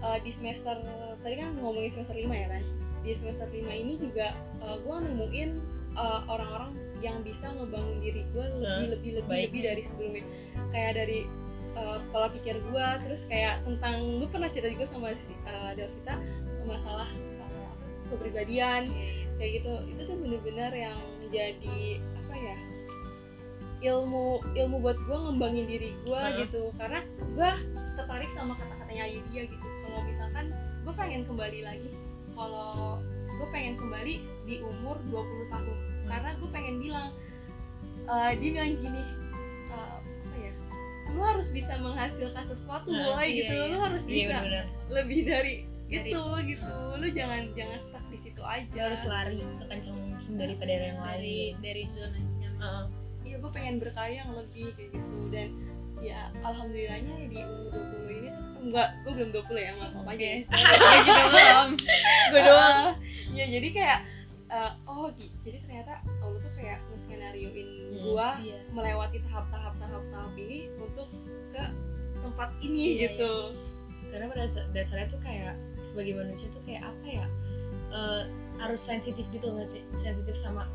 uh, 0.00 0.18
di 0.20 0.30
semester 0.30 0.76
tadi 1.18 1.34
kan 1.34 1.50
ngomongin 1.56 1.90
semester 1.90 2.14
5 2.14 2.30
ya 2.30 2.48
kan 2.48 2.62
di 3.04 3.12
semester 3.14 3.46
5 3.46 3.68
ini 3.68 3.94
juga 4.00 4.32
gue 4.80 4.96
nemuin 4.96 5.50
uh, 5.94 6.24
orang-orang 6.26 6.72
yang 7.00 7.20
bisa 7.20 7.52
ngebangun 7.52 8.00
diri 8.00 8.24
gue 8.32 8.44
lebih 8.48 8.64
Nah, 8.64 8.80
lebih 8.88 9.10
lebih 9.20 9.28
baik. 9.28 9.44
lebih 9.52 9.60
dari 9.62 9.82
sebelumnya 9.84 10.24
kayak 10.72 10.92
dari 10.96 11.20
uh, 11.76 11.98
pola 12.08 12.28
pikir 12.32 12.56
gue 12.58 12.86
terus 13.04 13.22
kayak 13.28 13.60
tentang 13.62 13.96
gue 14.18 14.28
pernah 14.32 14.48
cerita 14.48 14.68
juga 14.72 14.86
sama 14.88 15.12
si 15.14 15.32
uh, 15.44 15.72
Delvita 15.76 16.14
masalah 16.64 17.08
uh, 17.44 17.72
kepribadian 18.08 18.88
kayak 19.36 19.50
gitu 19.60 19.72
itu 19.84 20.00
tuh 20.06 20.16
bener-bener 20.16 20.72
yang 20.72 20.98
jadi 21.28 21.80
apa 22.16 22.34
ya 22.34 22.56
ilmu 23.84 24.40
ilmu 24.56 24.76
buat 24.80 24.96
gue 24.96 25.16
ngembangin 25.18 25.66
diri 25.68 25.90
gue 26.08 26.16
Heeh. 26.16 26.48
gitu 26.48 26.72
karena 26.80 27.04
gue 27.20 27.50
tertarik 28.00 28.30
sama 28.32 28.56
kata-katanya 28.56 29.02
Ayudhya 29.12 29.42
gitu 29.44 29.66
kalau 29.84 30.00
misalkan 30.08 30.44
gue 30.80 30.94
pengen 30.96 31.22
kembali 31.28 31.60
lagi 31.60 31.90
kalau 32.34 32.98
gue 33.24 33.48
pengen 33.50 33.74
kembali 33.74 34.14
di 34.44 34.54
umur 34.60 34.96
20 35.06 35.14
tahun. 35.48 35.78
Karena 36.04 36.30
gue 36.34 36.48
pengen 36.50 36.76
bilang 36.78 37.08
eh, 38.04 38.30
dia 38.36 38.50
bilang 38.52 38.72
gini 38.76 39.02
eh, 39.68 39.96
apa 39.96 40.36
ya 40.36 40.52
lu 41.10 41.20
harus 41.20 41.48
bisa 41.48 41.74
menghasilkan 41.76 42.44
sesuatu 42.46 42.88
Nah, 42.88 43.14
boy 43.14 43.24
iya, 43.24 43.34
gitu. 43.38 43.54
iya. 43.54 43.64
lu 43.66 43.78
harus 43.78 44.02
iya 44.04 44.10
bisa 44.10 44.36
benar 44.40 44.66
lebih 44.90 45.20
dari 45.22 45.54
Dari- 45.84 46.10
gitu. 46.10 46.22
Gitu 46.42 46.74
lu 46.94 47.06
jangan 47.10 47.42
jangan 47.52 47.78
stuck 47.82 48.04
di 48.08 48.18
situ 48.20 48.42
aja. 48.42 48.78
Harus 48.82 49.02
lari 49.04 49.36
sekencang 49.38 49.96
mungkin 49.96 50.32
daripada 50.36 50.70
yang 50.70 50.98
dari 50.98 51.00
lain. 51.00 51.52
dari 51.60 51.82
zona 51.90 52.18
nyaman. 52.34 52.84
Iya 53.24 53.36
gue 53.38 53.50
pengen 53.50 53.74
berkarya 53.78 54.18
yang 54.20 54.32
lebih 54.32 54.66
kayak 54.74 54.90
gitu. 54.92 55.18
Dan 55.30 55.48
ya 56.02 56.20
alhamdulillahnya 56.42 57.14
di 57.30 57.38
umur 57.40 57.72
20 57.72 58.18
ini 58.18 58.28
tuh 58.28 58.43
enggak 58.64 58.88
gue 59.00 59.12
belum 59.12 59.30
20 59.30 59.44
ya 59.58 59.72
maaf. 59.74 59.92
Maaf 59.94 60.08
aja 60.08 60.24
ya 60.24 60.38
Gue 60.42 60.98
juga 61.02 61.24
belum. 61.30 61.68
Gue 62.30 62.40
doang. 62.42 62.78
Ya 63.30 63.44
jadi 63.46 63.68
kayak 63.70 63.98
eh, 64.46 64.70
oh 64.84 65.08
jadi 65.42 65.58
ternyata 65.60 65.92
Allah 66.18 66.38
tuh 66.38 66.52
kayak 66.54 66.78
nge-skenarioin 66.86 67.68
Hmm, 67.84 68.00
gue 68.00 68.28
iya. 68.42 68.58
melewati 68.70 69.18
tahap-tahap 69.22 69.74
tahap-tahap 69.76 70.32
ini 70.36 70.66
untuk 70.76 71.06
ke 71.50 71.62
tempat 72.16 72.48
ini 72.58 72.82
Iya, 72.96 73.12
gitu. 73.12 73.32
Karena 74.08 74.26
pada 74.28 74.44
sa- 74.48 74.68
dasarnya 74.70 75.06
tuh 75.08 75.20
kayak 75.20 75.54
sebagai 75.84 76.14
manusia 76.16 76.46
tuh 76.50 76.62
kayak 76.62 76.82
apa 76.82 77.06
ya 77.06 77.26
eh, 77.90 78.22
harus 78.56 78.80
sensitif 78.82 79.26
gitu 79.28 79.46
nggak 79.46 79.68
sih? 79.68 79.82
Sensitif 79.96 80.34
sama 80.40 80.66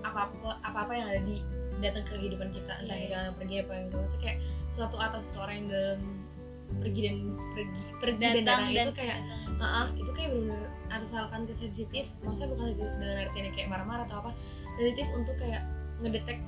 apa 0.00 0.32
apa 0.60 0.78
apa 0.80 0.92
yang 0.92 1.06
ada 1.06 1.20
di 1.22 1.44
datang 1.78 2.04
ke 2.04 2.12
kehidupan 2.14 2.48
kita 2.50 2.72
entah 2.78 2.92
Iya, 2.94 3.04
kita 3.06 3.16
yang 3.22 3.36
pergi 3.36 3.56
apa 3.58 3.72
yang 3.74 3.84
itu 3.86 3.98
kayak 4.18 4.38
suatu 4.70 4.96
atas 4.96 5.22
seseorang 5.26 5.54
yang 5.56 5.68
dalam 5.68 6.00
pergi 6.78 7.00
dan 7.02 7.16
pergi 7.52 7.70
pergi 8.00 8.18
dan 8.18 8.32
datang, 8.40 8.60
itu 8.70 8.92
kayak 8.94 9.18
ah 9.60 9.86
itu 9.92 10.10
kayak 10.16 10.30
benar-benar 10.32 10.64
asalkan 10.90 11.40
ke 11.44 11.52
sensitif 11.60 12.04
maksudnya 12.22 12.48
bukan 12.48 12.64
sensitif 12.72 12.92
dengan 12.96 13.16
artinya 13.20 13.50
kayak 13.52 13.68
marah-marah 13.68 14.04
atau 14.08 14.16
apa 14.24 14.30
sensitif 14.78 15.06
untuk 15.12 15.36
kayak 15.36 15.62
ngedetek 16.00 16.38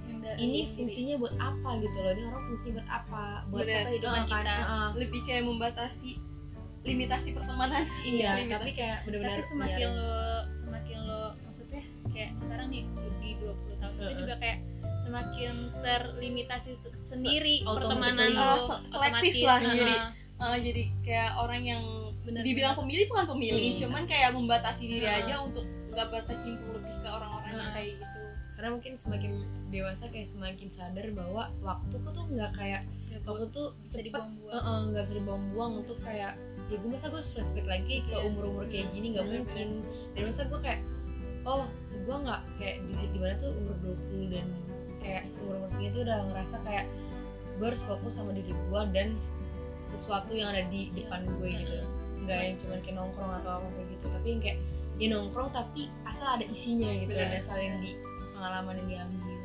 ini 0.40 0.60
fungsinya 0.72 1.14
buat 1.20 1.34
apa 1.36 1.68
gitu 1.84 1.96
loh 2.00 2.12
ini 2.16 2.22
orang 2.24 2.44
fungsi 2.48 2.66
buat 2.72 2.88
apa 2.88 3.24
buat 3.52 3.64
Bener. 3.68 3.84
apa 3.84 3.88
Ah, 3.92 4.24
kan, 4.24 4.24
kita. 4.24 4.54
ah, 4.64 4.88
lebih 4.96 5.20
kayak 5.28 5.42
membatasi 5.44 6.10
limitasi 6.82 7.28
pertemanan 7.36 7.84
iya 8.02 8.40
tapi 8.48 8.70
kayak 8.72 9.04
benar-benar 9.04 9.38
tapi 9.38 9.50
semakin 9.52 9.88
lo 9.92 10.16
semakin 10.64 10.96
lo 11.04 11.22
maksudnya 11.36 11.82
kayak 12.10 12.30
sekarang 12.40 12.66
nih 12.72 12.82
di 13.20 13.30
20 13.38 13.78
tahun 13.78 13.92
itu 13.92 14.02
Heeh. 14.02 14.18
juga 14.18 14.34
kayak 14.40 14.58
semakin 15.02 15.54
terlimitasi 15.76 16.72
se- 16.76 16.96
sendiri 17.06 17.62
pertemanan 17.62 18.30
Oh, 18.32 18.42
lo 18.48 18.56
selektif 18.86 19.32
otomatis. 19.34 19.42
lah, 19.42 19.58
Heeh. 19.60 19.76
jadi 19.76 19.94
Eh, 20.42 20.58
jadi 20.58 20.82
kayak 21.02 21.30
orang 21.38 21.62
yang 21.62 21.82
Bener, 22.20 22.42
dibilang 22.42 22.74
pemilih 22.74 23.06
bukan 23.06 23.26
pemilih 23.28 23.68
Hmm. 23.68 23.80
cuman 23.80 24.02
kayak 24.04 24.30
membatasi 24.32 24.82
diri 24.84 25.06
Heeh. 25.06 25.22
aja 25.22 25.38
untuk 25.38 25.62
nggak 25.88 26.06
berkecimpung 26.08 26.72
lebih 26.72 26.94
ke 26.98 27.08
orang-orang 27.08 27.46
yang 27.48 27.62
Heeh. 27.62 27.72
kayak 27.72 27.90
gitu 27.94 28.20
karena 28.52 28.68
mungkin 28.72 28.92
semakin 28.96 29.32
dewasa 29.68 30.04
kayak 30.08 30.28
semakin 30.28 30.68
sadar 30.72 31.06
bahwa 31.12 31.42
waktu 31.60 31.94
tuh 31.94 32.10
tuh 32.12 32.24
nggak 32.28 32.52
kayak 32.52 32.82
waktu 33.22 33.44
tuh 33.48 33.66
bisa 33.80 33.90
cepet, 33.92 34.04
dibuang-buang 34.04 34.54
Heeh, 34.56 34.80
nggak 34.88 35.02
bisa 35.04 35.14
dibuang-buang 35.16 35.72
untuk 35.78 35.98
kayak 36.00 36.32
ya 36.64 36.74
gue 36.74 36.90
masa 36.90 37.06
gue 37.06 37.22
flashback 37.24 37.66
lagi 37.68 37.94
ke 38.00 38.10
Iya. 38.10 38.18
umur-umur 38.24 38.64
kayak 38.66 38.86
gini 38.90 39.06
nggak 39.12 39.26
mungkin 39.28 39.68
dan 40.10 40.22
masa 40.24 40.42
gue 40.42 40.60
kayak 40.60 40.80
oh 41.44 41.64
gue 41.92 42.16
nggak 42.18 42.40
kayak 42.56 42.76
di 42.82 42.94
di 43.04 43.18
mana 43.20 43.34
tuh 43.38 43.50
umur 43.52 43.76
20 43.78 44.26
dan 44.28 44.46
kayak 45.02 45.22
umur-umur 45.42 45.68
segini 45.74 45.90
tuh 45.92 46.02
udah 46.06 46.18
ngerasa 46.30 46.56
kayak 46.64 46.86
gue 47.58 47.66
harus 47.68 47.82
fokus 47.84 48.12
sama 48.16 48.30
diri 48.32 48.52
gue 48.54 48.82
dan 48.96 49.08
sesuatu 49.92 50.32
yang 50.32 50.48
ada 50.54 50.64
di 50.72 50.88
depan 50.96 51.20
gue 51.26 51.48
gitu 51.52 51.78
nggak 52.22 52.38
yang 52.38 52.56
cuma 52.62 52.74
kayak 52.80 52.96
nongkrong 52.96 53.32
atau 53.42 53.50
apa 53.58 53.66
kayak 53.76 53.88
gitu 53.92 54.06
tapi 54.08 54.26
yang 54.30 54.40
kayak 54.40 54.58
ya 54.96 55.06
nongkrong 55.10 55.50
tapi 55.50 55.82
asal 56.06 56.26
ada 56.38 56.44
isinya 56.46 56.90
gitu 57.02 57.12
Bener. 57.12 57.42
asal 57.42 57.58
yang 57.58 57.76
di 57.82 57.90
pengalaman 58.32 58.74
yang 58.80 58.88
diambil 58.88 59.36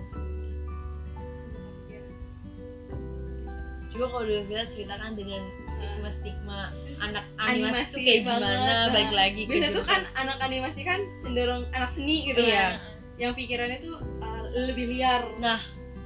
coba 3.98 4.06
kalau 4.14 4.24
dulu 4.30 4.42
kita 4.46 4.64
ceritakan 4.78 5.12
dengan 5.18 5.42
stigma 5.78 6.10
stigma 6.22 6.60
anak 7.02 7.26
animasi, 7.38 7.66
Animasi 7.66 7.90
tuh 7.90 8.00
kayak 8.02 8.22
banget, 8.26 8.46
gimana 8.46 8.62
nah. 8.62 8.88
balik 8.94 9.14
lagi 9.14 9.42
biasanya 9.46 9.58
gitu 9.58 9.78
tuh 9.78 9.86
kan 9.86 10.02
anak 10.14 10.38
animasi 10.42 10.80
kan 10.86 11.00
cenderung 11.26 11.64
anak 11.74 11.90
seni 11.98 12.16
gitu 12.30 12.42
Iya. 12.46 12.58
kan 12.58 12.72
yang 13.18 13.32
pikirannya 13.34 13.78
tuh 13.82 13.98
uh, 13.98 14.17
lebih 14.50 14.86
liar. 14.90 15.24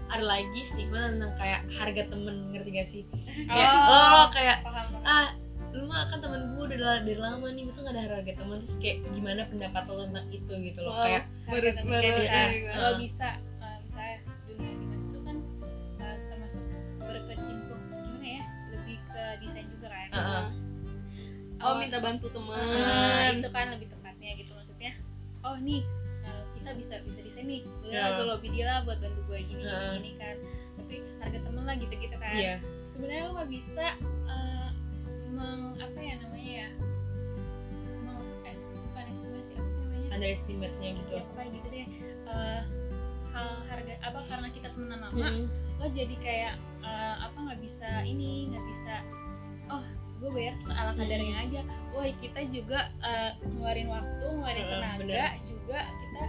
Ada 0.07 0.27
lagi 0.27 0.67
stigma 0.67 1.07
tentang 1.07 1.31
kayak 1.35 1.61
harga 1.71 2.03
temen 2.05 2.51
ngerti 2.51 2.69
gak 2.69 2.87
sih? 2.91 3.03
Oh. 3.07 3.47
kayak 3.47 3.71
oh 3.87 4.25
kayak 4.29 4.57
paham 4.59 4.87
ah 5.01 5.27
lu 5.71 5.87
mah 5.87 6.03
kan 6.11 6.19
temen 6.19 6.51
gue 6.51 6.63
udah 6.67 6.99
dari 6.99 7.15
lama 7.15 7.47
nih 7.47 7.63
masa 7.63 7.79
gak 7.81 7.95
ada 7.95 8.03
harga 8.11 8.33
temen? 8.35 8.57
Terus 8.61 8.77
kayak 8.77 8.97
gimana 9.07 9.41
pendapat 9.47 9.83
lo 9.87 10.03
tentang 10.03 10.27
itu? 10.29 10.51
Gitu 10.51 10.79
loh. 10.81 10.91
Wow. 10.91 11.05
kayak 11.05 11.23
Menurut- 11.47 11.75
kayak 11.79 12.15
bisa 12.17 12.27
iya. 12.27 12.43
kalau 12.69 12.91
Ah. 12.91 12.97
bisa 12.99 13.27
eh, 13.39 13.77
misalnya 13.81 14.17
dunia 14.45 14.69
animasi 14.69 15.05
itu 15.05 15.19
kan 15.21 15.37
eh, 15.97 16.17
termasuk 16.27 16.63
berkecimpung. 16.99 17.81
Gimana 17.87 18.27
ya? 18.27 18.41
Lebih 18.69 18.97
ke 19.05 19.21
desain 19.39 19.65
juga 19.69 19.87
kan? 19.87 20.09
Oh 20.11 20.43
Awal- 21.63 21.79
minta 21.79 21.97
bantu 21.97 22.25
teman 22.27 22.57
Ah, 22.59 23.31
itu 23.31 23.47
kan 23.47 23.65
lebih 23.69 23.87
tepatnya 23.87 24.29
gitu 24.35 24.51
maksudnya. 24.51 24.91
Oh 25.41 25.55
nih 25.55 25.79
eh, 25.79 26.10
kita 26.63 26.95
bisa 27.01 27.19
bisa 27.19 27.39
nih. 27.41 27.61
Gue 27.81 27.91
Ya. 27.91 28.13
gue 28.13 28.25
lobby 28.25 28.47
dia 28.49 28.65
lah 28.65 28.77
buat 28.81 28.97
bantu 28.97 29.21
gue 29.25 29.39
gini 29.41 29.61
gini, 29.61 29.67
Ah. 29.67 29.93
gini 29.95 30.11
kan. 30.15 30.35
Tapi 30.77 30.95
harga 31.17 31.39
temen 31.39 31.63
lah 31.63 31.75
gitu 31.75 31.93
gitu 31.93 32.15
kan. 32.15 32.33
Iya. 32.33 32.55
Sebenarnya 32.87 33.23
lo 33.23 33.31
nggak 33.33 33.49
bisa 33.51 33.85
eh, 34.27 34.67
meng 35.29 35.61
apa 35.75 35.99
ya 35.99 36.13
namanya 36.19 36.51
ya? 36.55 36.69
Meng 37.99 38.19
eh, 38.43 38.55
bukan 38.55 39.05
estimasi 39.07 39.51
apa 39.51 39.65
sih 39.65 39.79
namanya? 39.79 40.09
Underestimate 40.11 40.75
nya 40.77 40.89
gitu. 40.93 41.11
Ya 41.11 41.21
pokoknya 41.25 41.49
gitu 41.51 41.67
deh. 41.69 41.87
Eh, 42.27 42.61
hal 43.31 43.49
harga 43.65 43.93
apa 44.01 44.19
karena 44.27 44.47
kita 44.49 44.67
temenan 44.69 44.99
lama 45.01 45.17
Hmm. 45.23 45.45
lo 45.77 45.85
jadi 45.89 46.15
kayak 46.17 46.53
eh, 46.81 47.15
apa 47.17 47.37
nggak 47.37 47.59
bisa 47.59 47.89
ini 48.03 48.29
nggak 48.47 48.65
bisa 48.65 48.95
oh 49.69 49.83
gue 50.19 50.29
bayar 50.29 50.53
ala 50.69 50.91
kadarnya 50.93 51.35
aja. 51.39 51.61
Wah 51.91 52.05
kita 52.13 52.41
juga 52.47 52.79
eh, 52.99 53.31
ngeluarin 53.41 53.89
waktu 53.89 54.25
ngeluarin 54.27 54.65
tenaga 54.67 54.99
bener. 55.01 55.31
juga 55.43 55.79
kita 55.87 56.23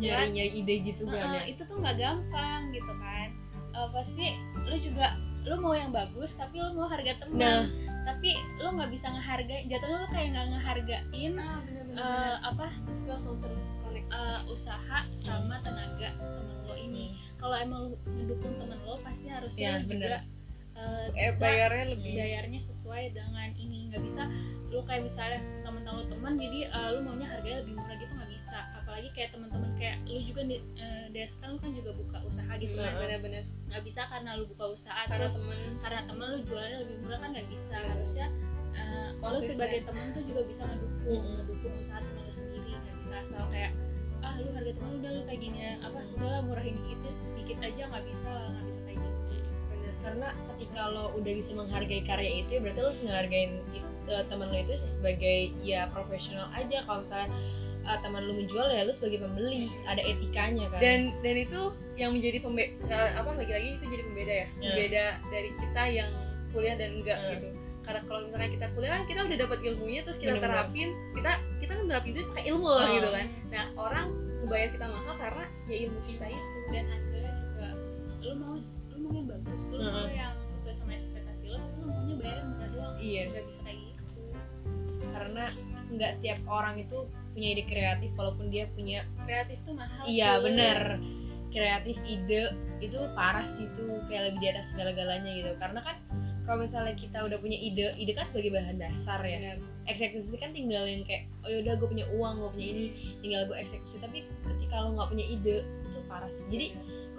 nyari 0.00 0.28
nyari 0.30 0.50
ide 0.56 0.74
gitu 0.82 1.02
Heeh, 1.04 1.20
kan 1.20 1.28
ya. 1.36 1.42
itu 1.46 1.62
tuh 1.62 1.76
nggak 1.76 1.96
gampang 1.96 2.60
gitu 2.70 2.92
kan. 2.96 3.28
Eh, 3.70 3.88
pasti 3.90 4.26
lo 4.58 4.76
juga 4.76 5.06
lo 5.40 5.54
mau 5.56 5.72
yang 5.72 5.88
bagus 5.90 6.32
tapi 6.34 6.56
lo 6.56 6.72
mau 6.72 6.86
harga 6.86 7.12
temen. 7.18 7.38
Nah. 7.38 7.64
Tapi 8.02 8.32
lo 8.58 8.72
nggak 8.72 8.90
bisa 8.90 9.06
ngehargain 9.08 9.64
jatuhnya 9.66 9.96
lo 9.98 10.08
kayak 10.08 10.28
nggak 10.30 10.46
ngehargain 10.50 11.32
ah 11.36 11.58
bener-bener 11.62 11.96
eh, 11.96 12.36
apa 12.42 12.66
gue 12.98 13.10
langsung 13.10 13.36
terkonek 13.38 14.04
eh, 14.06 14.40
usaha 14.46 14.98
sama 15.18 15.56
tenaga 15.60 16.08
temen 16.12 16.44
lo 16.62 16.74
ini. 16.74 17.04
Kalau 17.36 17.56
emang 17.56 17.80
lo 17.82 17.96
ngedukung 18.06 18.54
temen 18.54 18.78
lo 18.80 18.96
pasti 18.96 19.26
harusnya 19.26 19.60
Ya, 19.60 19.72
juga 19.78 19.88
bener. 19.90 20.10
eh, 20.76 21.06
bisa 21.10 21.36
bayarnya 21.38 21.86
lebih. 21.92 22.12
bayarnya 22.14 22.60
sesuai 22.66 23.04
dengan 23.12 23.48
ini. 23.54 23.78
Nggak 23.88 24.02
bisa 24.02 24.22
lu 24.70 24.80
kayak 24.82 25.02
misalnya 25.02 25.40
teman-teman 25.60 25.98
lu 25.98 26.06
teman 26.08 26.32
jadi 26.36 26.58
eh, 26.68 26.88
lu 26.90 27.00
maunya 27.02 27.26
harganya 27.26 27.58
lebih 27.60 27.74
murah 27.74 27.96
gitu 27.96 28.14
apalagi 29.00 29.16
kayak 29.16 29.32
teman-teman 29.32 29.70
kayak 29.80 29.96
lu 30.12 30.20
juga 30.20 30.42
di 30.44 30.56
uh, 30.76 31.06
Deska 31.08 31.44
lu 31.48 31.56
kan 31.56 31.70
juga 31.72 31.90
buka 31.96 32.18
usaha 32.20 32.52
gitu 32.60 32.74
kan. 32.76 32.84
Heeh. 32.84 33.00
bener-bener 33.00 33.42
nggak 33.72 33.82
bisa 33.88 34.00
karena 34.12 34.30
lu 34.36 34.44
buka 34.52 34.64
usaha 34.76 35.00
karena 35.08 35.24
terus 35.24 35.34
temen. 35.40 35.58
karena 35.80 36.00
temen 36.04 36.26
lu 36.28 36.38
jualnya 36.44 36.76
lebih 36.84 36.96
murah 37.00 37.18
kan 37.24 37.28
nggak 37.32 37.48
bisa. 37.48 37.76
Harusnya 37.80 38.26
uh, 38.76 39.08
lu 39.08 39.20
Konsisten. 39.24 39.56
sebagai 39.56 39.80
temen 39.88 40.04
tuh 40.12 40.24
juga 40.28 40.42
bisa 40.44 40.62
ngedukung 40.68 41.16
Mm-mm. 41.16 41.32
ngedukung 41.40 41.74
usaha 41.80 41.98
temen 42.04 42.20
lu 42.20 42.32
sendiri 42.36 42.70
nggak 42.76 42.94
bisa 43.00 43.14
asal 43.24 43.44
kayak 43.48 43.72
ah 44.20 44.34
lu 44.36 44.48
harga 44.52 44.72
temen 44.76 44.88
lu 44.92 44.96
udah 45.00 45.12
lu 45.16 45.22
kayak 45.24 45.40
gini 45.40 45.58
ya, 45.64 45.72
apa 45.80 45.98
udahlah 46.12 46.40
murahin 46.44 46.76
dikit 46.76 47.00
dikit 47.40 47.58
aja 47.64 47.82
nggak 47.88 48.04
bisa 48.04 48.32
nggak 48.52 48.64
bisa 48.68 48.80
kayak 48.84 48.98
gitu. 49.00 49.36
Bener 49.72 49.92
karena 50.04 50.28
ketika 50.52 50.80
lo 50.92 51.04
udah 51.16 51.32
bisa 51.32 51.50
menghargai 51.56 52.02
karya 52.04 52.30
itu 52.44 52.50
ya 52.52 52.60
berarti 52.60 52.80
lo 52.84 52.88
harus 52.92 53.00
ngehargain 53.00 53.52
it- 53.72 53.88
eh, 54.12 54.24
teman 54.28 54.48
lo 54.52 54.58
itu 54.60 54.74
sebagai 54.92 55.38
ya 55.64 55.88
profesional 55.88 56.52
aja. 56.52 56.84
Kalau 56.84 57.00
misalnya 57.00 57.28
eh, 57.90 57.98
teman 58.00 58.22
lo 58.22 58.32
menjual 58.32 58.66
ya 58.66 58.82
lo 58.82 58.92
sebagai 58.92 59.18
pembeli 59.20 59.66
ada 59.84 59.98
etikanya 60.00 60.66
kan 60.68 60.78
dan 60.78 61.00
dan 61.20 61.34
itu 61.36 61.60
yang 61.94 62.10
menjadi 62.10 62.38
pembeda 62.38 62.78
apa 63.14 63.28
lagi-lagi 63.34 63.68
itu 63.74 63.84
jadi 63.86 64.02
pembeda 64.04 64.32
ya 64.32 64.46
Ya. 64.46 64.46
pembeda 64.64 65.04
dari 65.26 65.50
kita 65.52 65.82
yang 65.88 66.10
kuliah 66.50 66.74
dan 66.74 66.90
enggak 66.96 67.18
Ya. 67.18 67.30
gitu 67.32 67.48
karena 67.80 68.00
kalau 68.04 68.20
misalnya 68.22 68.50
kita 68.52 68.66
kuliah 68.70 68.90
kan 68.92 69.02
kita 69.04 69.20
udah 69.24 69.38
dapat 69.40 69.58
ilmunya 69.60 70.00
terus 70.00 70.16
kita 70.16 70.30
Bener-bener. 70.32 70.54
terapin 70.54 70.88
kita 71.12 71.32
kita 71.58 71.72
kan 71.72 71.84
nerapin 71.84 72.12
itu 72.12 72.22
pakai 72.28 72.44
ilmu 72.46 72.64
loh 72.64 72.78
Oh. 72.78 72.90
gitu 72.92 73.08
kan 73.10 73.26
nah 73.48 73.64
orang 73.76 74.06
ngebayar 74.40 74.68
kita 74.70 74.86
mahal 74.86 75.14
karena 75.16 75.44
ya 75.66 75.76
ilmu 75.84 76.00
kita 76.06 76.26
itu 76.26 76.58
dan 76.68 76.84
hasilnya 76.86 77.32
juga 77.36 77.68
lu 78.20 78.32
mau 78.36 78.54
lu 78.88 78.96
mau 78.98 79.10
yang 79.12 79.26
bagus 79.28 79.60
lu 79.66 79.76
mau 79.80 80.06
yang 80.06 80.32
sesuai 80.54 80.74
sama 80.76 80.92
ekspektasi 80.94 81.46
tapi 81.46 81.46
lu 81.50 81.58
maunya 81.82 82.14
bayar 82.16 82.36
yang 82.36 82.48
murah 82.48 82.68
doang 82.70 82.94
Iya. 83.00 83.22
nggak 83.26 83.44
bisa 83.44 83.60
kayak 83.60 83.78
gitu 83.80 84.22
karena 85.10 85.44
nggak 85.90 86.10
setiap 86.14 86.38
orang 86.46 86.74
itu 86.78 86.98
punya 87.34 87.48
ide 87.56 87.64
kreatif 87.66 88.10
walaupun 88.18 88.46
dia 88.50 88.66
punya 88.74 89.06
kreatif 89.24 89.58
tuh 89.64 89.74
mahal 89.74 90.04
iya 90.06 90.38
cuy. 90.38 90.50
bener. 90.50 90.78
Kreatif 91.50 91.98
ide 92.06 92.54
itu 92.78 92.98
parah 93.18 93.42
sih 93.58 93.66
itu 93.66 93.84
kayak 94.06 94.30
lebih 94.30 94.38
di 94.38 94.48
atas 94.54 94.66
segala-galanya 94.74 95.30
gitu. 95.34 95.50
Karena 95.58 95.80
kan 95.82 95.96
kalau 96.46 96.66
misalnya 96.66 96.94
kita 96.98 97.18
udah 97.26 97.38
punya 97.38 97.58
ide 97.58 97.94
ide 97.98 98.12
kan 98.14 98.26
sebagai 98.30 98.54
bahan 98.54 98.76
dasar 98.78 99.20
ya. 99.22 99.38
Bener. 99.38 99.58
eksekusi 99.90 100.38
kan 100.38 100.54
tinggal 100.54 100.86
yang 100.86 101.02
kayak 101.02 101.26
oh 101.42 101.50
yaudah 101.50 101.74
gue 101.74 101.88
punya 101.90 102.06
uang 102.14 102.34
gue 102.38 102.50
punya 102.54 102.68
ini 102.70 102.84
tinggal 103.22 103.42
gue 103.50 103.56
eksekusi. 103.58 103.96
Tapi 103.98 104.18
ketika 104.46 104.74
lo 104.86 104.88
nggak 104.94 105.08
punya 105.10 105.26
ide 105.26 105.56
itu 105.66 106.00
parah 106.06 106.30
sih. 106.30 106.46
Jadi 106.50 106.66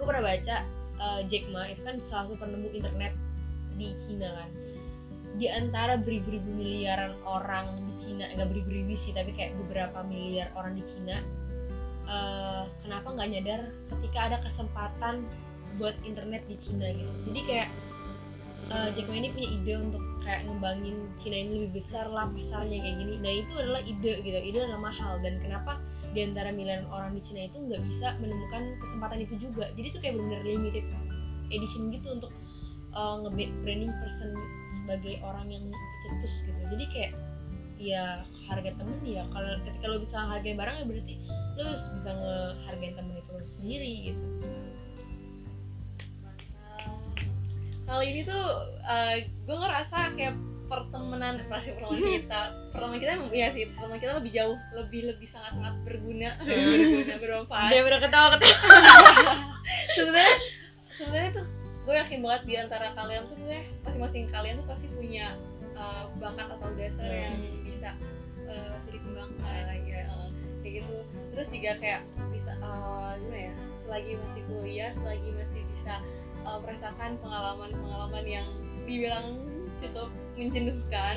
gue 0.00 0.04
pernah 0.04 0.24
baca 0.24 0.56
eh, 0.96 1.20
Jack 1.28 1.44
Ma 1.52 1.68
itu 1.68 1.80
kan 1.84 1.96
salah 2.08 2.32
satu 2.32 2.40
penemu 2.40 2.68
internet 2.72 3.12
di 3.76 3.88
Cina 4.08 4.28
kan. 4.32 4.48
Di 5.36 5.46
antara 5.48 5.96
beribu-ribu 5.96 6.48
miliaran 6.56 7.16
orang 7.24 7.64
di 7.88 7.91
Cina 8.12 8.28
nggak 8.36 8.48
beribu-ribu 8.52 8.92
sih 9.00 9.16
tapi 9.16 9.32
kayak 9.32 9.56
beberapa 9.56 10.04
miliar 10.04 10.52
orang 10.52 10.76
di 10.76 10.84
Cina. 10.84 11.16
Eh, 12.04 12.64
kenapa 12.84 13.08
nggak 13.16 13.28
nyadar 13.32 13.60
ketika 13.88 14.18
ada 14.28 14.36
kesempatan 14.44 15.24
buat 15.80 15.96
internet 16.04 16.44
di 16.44 16.60
Cina 16.60 16.92
gitu? 16.92 17.12
Jadi 17.32 17.40
kayak 17.48 17.68
eh, 18.68 18.88
Jack 18.92 19.06
Ma 19.08 19.14
ini 19.16 19.28
punya 19.32 19.48
ide 19.48 19.74
untuk 19.80 20.04
kayak 20.20 20.44
ngembangin 20.44 20.96
Cina 21.24 21.36
ini 21.40 21.50
lebih 21.64 21.80
besar 21.80 22.04
lah 22.12 22.28
pasarnya 22.28 22.78
kayak 22.84 22.96
gini. 23.00 23.14
Nah 23.24 23.32
itu 23.32 23.52
adalah 23.56 23.80
ide 23.80 24.12
gitu 24.20 24.36
ide 24.36 24.58
adalah 24.60 24.92
mahal. 24.92 25.16
Dan 25.24 25.40
kenapa 25.40 25.80
di 26.12 26.20
antara 26.20 26.52
miliaran 26.52 26.84
orang 26.92 27.16
di 27.16 27.24
Cina 27.24 27.48
itu 27.48 27.56
nggak 27.56 27.80
bisa 27.80 28.08
menemukan 28.20 28.62
kesempatan 28.76 29.18
itu 29.24 29.34
juga? 29.40 29.64
Jadi 29.72 29.86
itu 29.88 29.98
kayak 30.04 30.14
benar-benar 30.20 30.44
limited 30.44 30.84
edition 31.48 31.88
gitu 31.88 32.08
untuk 32.12 32.32
uh, 32.92 33.16
nge-branding 33.24 33.92
person 33.92 34.30
sebagai 34.82 35.14
orang 35.24 35.46
yang 35.48 35.64
cetus 36.04 36.34
gitu. 36.44 36.60
Jadi 36.76 36.84
kayak 36.92 37.12
ya 37.82 38.22
harga 38.46 38.70
temen 38.78 38.98
ya 39.02 39.26
kalau 39.34 39.50
ketika 39.66 39.86
lo 39.90 39.98
bisa 39.98 40.18
hargain 40.22 40.54
barang 40.54 40.76
ya 40.78 40.84
berarti 40.86 41.14
lo 41.58 41.62
harus 41.66 41.86
bisa 41.98 42.10
ngehargain 42.14 42.94
temen 42.94 43.14
itu 43.18 43.30
lo 43.34 43.42
sendiri 43.58 43.92
gitu. 44.06 44.26
Kali 47.82 48.04
ini 48.08 48.22
tuh 48.24 48.44
gue 49.44 49.56
ngerasa 49.58 49.98
kayak 50.16 50.34
pertemanan 50.70 51.36
pasti 51.52 51.68
pertemanan 51.76 52.00
kita 52.16 52.42
pertemanan 52.72 52.98
kita 53.04 53.12
iya 53.36 53.48
sih 53.52 53.68
pertemanan 53.76 54.00
kita 54.00 54.12
lebih 54.16 54.32
jauh 54.32 54.56
lebih 54.72 55.00
lebih 55.12 55.28
sangat 55.28 55.52
sangat 55.52 55.74
berguna 55.84 56.30
berguna 56.48 57.14
bermanfaat. 57.20 57.68
Dia 57.68 57.82
udah 57.84 58.00
ketawa 58.00 58.28
ketawa. 58.40 58.72
Sebenarnya 59.98 60.34
sebenarnya 60.96 61.30
tuh 61.36 61.46
gue 61.82 61.94
yakin 61.98 62.18
banget 62.24 62.42
di 62.48 62.54
antara 62.56 62.86
kalian 62.96 63.22
tuh 63.28 63.36
sebenarnya 63.36 63.64
masing-masing 63.84 64.24
kalian 64.32 64.54
tuh 64.62 64.66
pasti 64.70 64.86
punya 64.96 65.26
uh, 65.76 66.04
bakat 66.16 66.46
atau 66.48 66.68
dasar 66.78 67.04
Hmm. 67.04 67.20
yang 67.20 67.36
bisa 67.82 67.98
uh, 68.46 68.78
bisa 68.78 68.88
dikembangkan 68.94 69.74
ya 69.82 70.06
uh, 70.06 70.30
kayak 70.62 70.72
gitu. 70.78 70.96
Terus 71.34 71.48
juga 71.50 71.70
kayak 71.82 72.00
bisa 72.30 72.52
uh, 72.62 73.18
gimana 73.18 73.50
ya 73.50 73.54
selagi 73.82 74.12
masih 74.14 74.42
kuliah 74.46 74.90
selagi 75.02 75.28
masih 75.34 75.62
bisa 75.74 75.94
uh, 76.46 76.58
merasakan 76.62 77.10
pengalaman-pengalaman 77.18 78.24
yang 78.30 78.46
dibilang 78.86 79.42
cukup 79.82 80.08
menjenuhkan. 80.38 81.14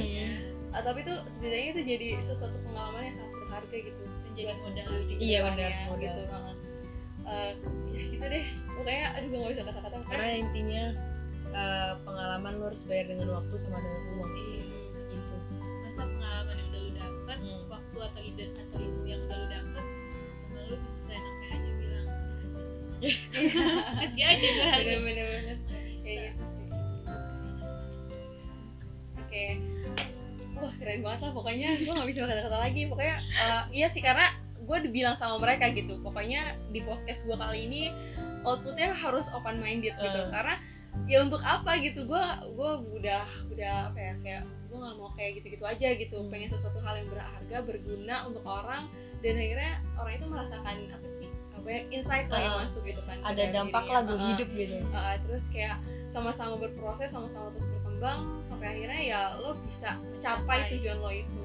Uh, 0.73 0.81
tapi 0.81 1.05
tuh 1.05 1.21
setidaknya 1.37 1.69
itu 1.69 1.81
jadi 1.85 2.07
sesuatu 2.25 2.57
pengalaman 2.65 3.13
yang 3.13 3.15
sangat 3.21 3.37
berharga 3.45 3.77
gitu. 3.85 4.03
Menjadi 4.25 4.53
modal 4.59 4.89
di 5.05 5.13
Iya, 5.21 5.39
benar, 5.47 5.71
modal. 5.85 6.01
gitu. 6.01 6.21
uh, 6.27 6.53
uh, 7.29 7.51
ya 7.93 8.01
gitu 8.09 8.25
deh. 8.25 8.45
Pokoknya 8.73 9.05
aduh 9.13 9.27
gue 9.29 9.37
gak 9.37 9.51
bisa 9.53 9.63
kata-kata. 9.69 9.95
Karena 10.09 10.29
intinya 10.41 10.83
uh, 11.53 11.91
pengalaman 12.01 12.51
lo 12.57 12.63
harus 12.73 12.81
bayar 12.89 13.05
dengan 13.13 13.37
waktu 13.37 13.53
sama 13.61 13.77
dengan 13.77 14.01
uang. 14.17 14.33
Gitu 14.33 14.74
Hmm. 17.45 17.69
waktu 17.69 17.97
atau 18.01 18.21
ide 18.25 18.45
atau 18.49 18.77
ilmu 18.81 19.03
yang 19.05 19.21
udah 19.29 19.37
lu 19.37 19.47
dapet 19.53 19.85
sama 19.85 20.59
lu 20.65 20.75
bisa 20.81 21.13
enaknya 21.13 21.47
aja 21.53 21.71
bilang 21.77 22.07
kasih 24.01 24.23
aja 24.25 24.47
gue 24.49 24.65
harga 24.65 24.93
bener 24.97 24.99
bener 25.05 25.27
bener. 25.29 25.57
Kayak 26.01 26.19
gitu 26.33 26.55
oke. 29.35 29.45
Wah 30.55 30.73
keren 30.79 30.99
banget 31.03 31.19
lah 31.27 31.31
pokoknya. 31.35 31.69
Gue 31.83 31.91
nggak 31.91 32.07
bisa 32.07 32.19
kata-kata 32.23 32.57
lagi. 32.57 32.81
Pokoknya 32.87 33.15
eh, 33.19 33.63
iya 33.75 33.87
sih 33.91 33.99
karena 33.99 34.31
gue 34.55 34.77
dibilang 34.87 35.15
sama 35.19 35.35
mereka 35.43 35.69
gitu. 35.75 35.99
Pokoknya 35.99 36.55
di 36.71 36.79
podcast 36.81 37.27
gue 37.27 37.35
kali 37.35 37.67
ini 37.67 37.91
outputnya 38.47 38.95
harus 38.95 39.27
open 39.35 39.59
minded 39.59 39.93
gitu. 39.99 40.19
Eh. 40.23 40.29
karena 40.31 40.55
ya 41.11 41.17
untuk 41.27 41.43
apa 41.43 41.75
gitu? 41.83 42.07
Gue 42.07 42.23
gue 42.55 42.71
udah 43.03 43.25
udah 43.51 43.73
apa 43.91 43.99
ya 43.99 44.13
kayak 44.23 44.43
nggak 44.85 44.95
mau 44.95 45.09
kayak 45.11 45.31
gitu-gitu 45.35 45.65
aja 45.65 45.87
gitu 45.93 46.15
Hmm. 46.15 46.29
pengen 46.29 46.49
sesuatu 46.49 46.79
hal 46.79 46.93
yang 46.95 47.09
berharga 47.09 47.57
berguna 47.61 48.15
untuk 48.23 48.43
orang 48.43 48.85
dan 49.19 49.33
akhirnya 49.35 49.71
orang 49.95 50.13
itu 50.13 50.25
merasakan 50.25 50.75
apa 50.87 51.07
sih 51.15 51.27
apa 51.55 51.67
ya 51.67 51.79
insight 51.89 52.27
lah 52.27 52.39
yang 52.39 52.53
Eh. 52.53 52.61
masuk 52.63 52.81
gitu 52.83 53.01
kan 53.01 53.17
ada 53.19 53.43
dampak 53.47 53.81
dirinya. 53.81 53.91
lah 53.91 54.01
gue 54.03 54.15
Heeh. 54.15 54.29
hidup 54.31 54.49
gitu 54.51 54.75
Uh, 54.91 55.15
terus 55.19 55.43
kayak 55.49 55.77
sama-sama 56.11 56.53
berproses 56.55 57.09
sama-sama 57.09 57.47
terus 57.51 57.67
berkembang 57.69 58.19
sampai 58.45 58.67
akhirnya 58.69 59.01
ya 59.03 59.21
lo 59.35 59.51
bisa 59.57 59.89
mencapai 59.97 60.57
Capai. 60.61 60.71
tujuan 60.71 60.97
lo 60.97 61.09
itu 61.11 61.41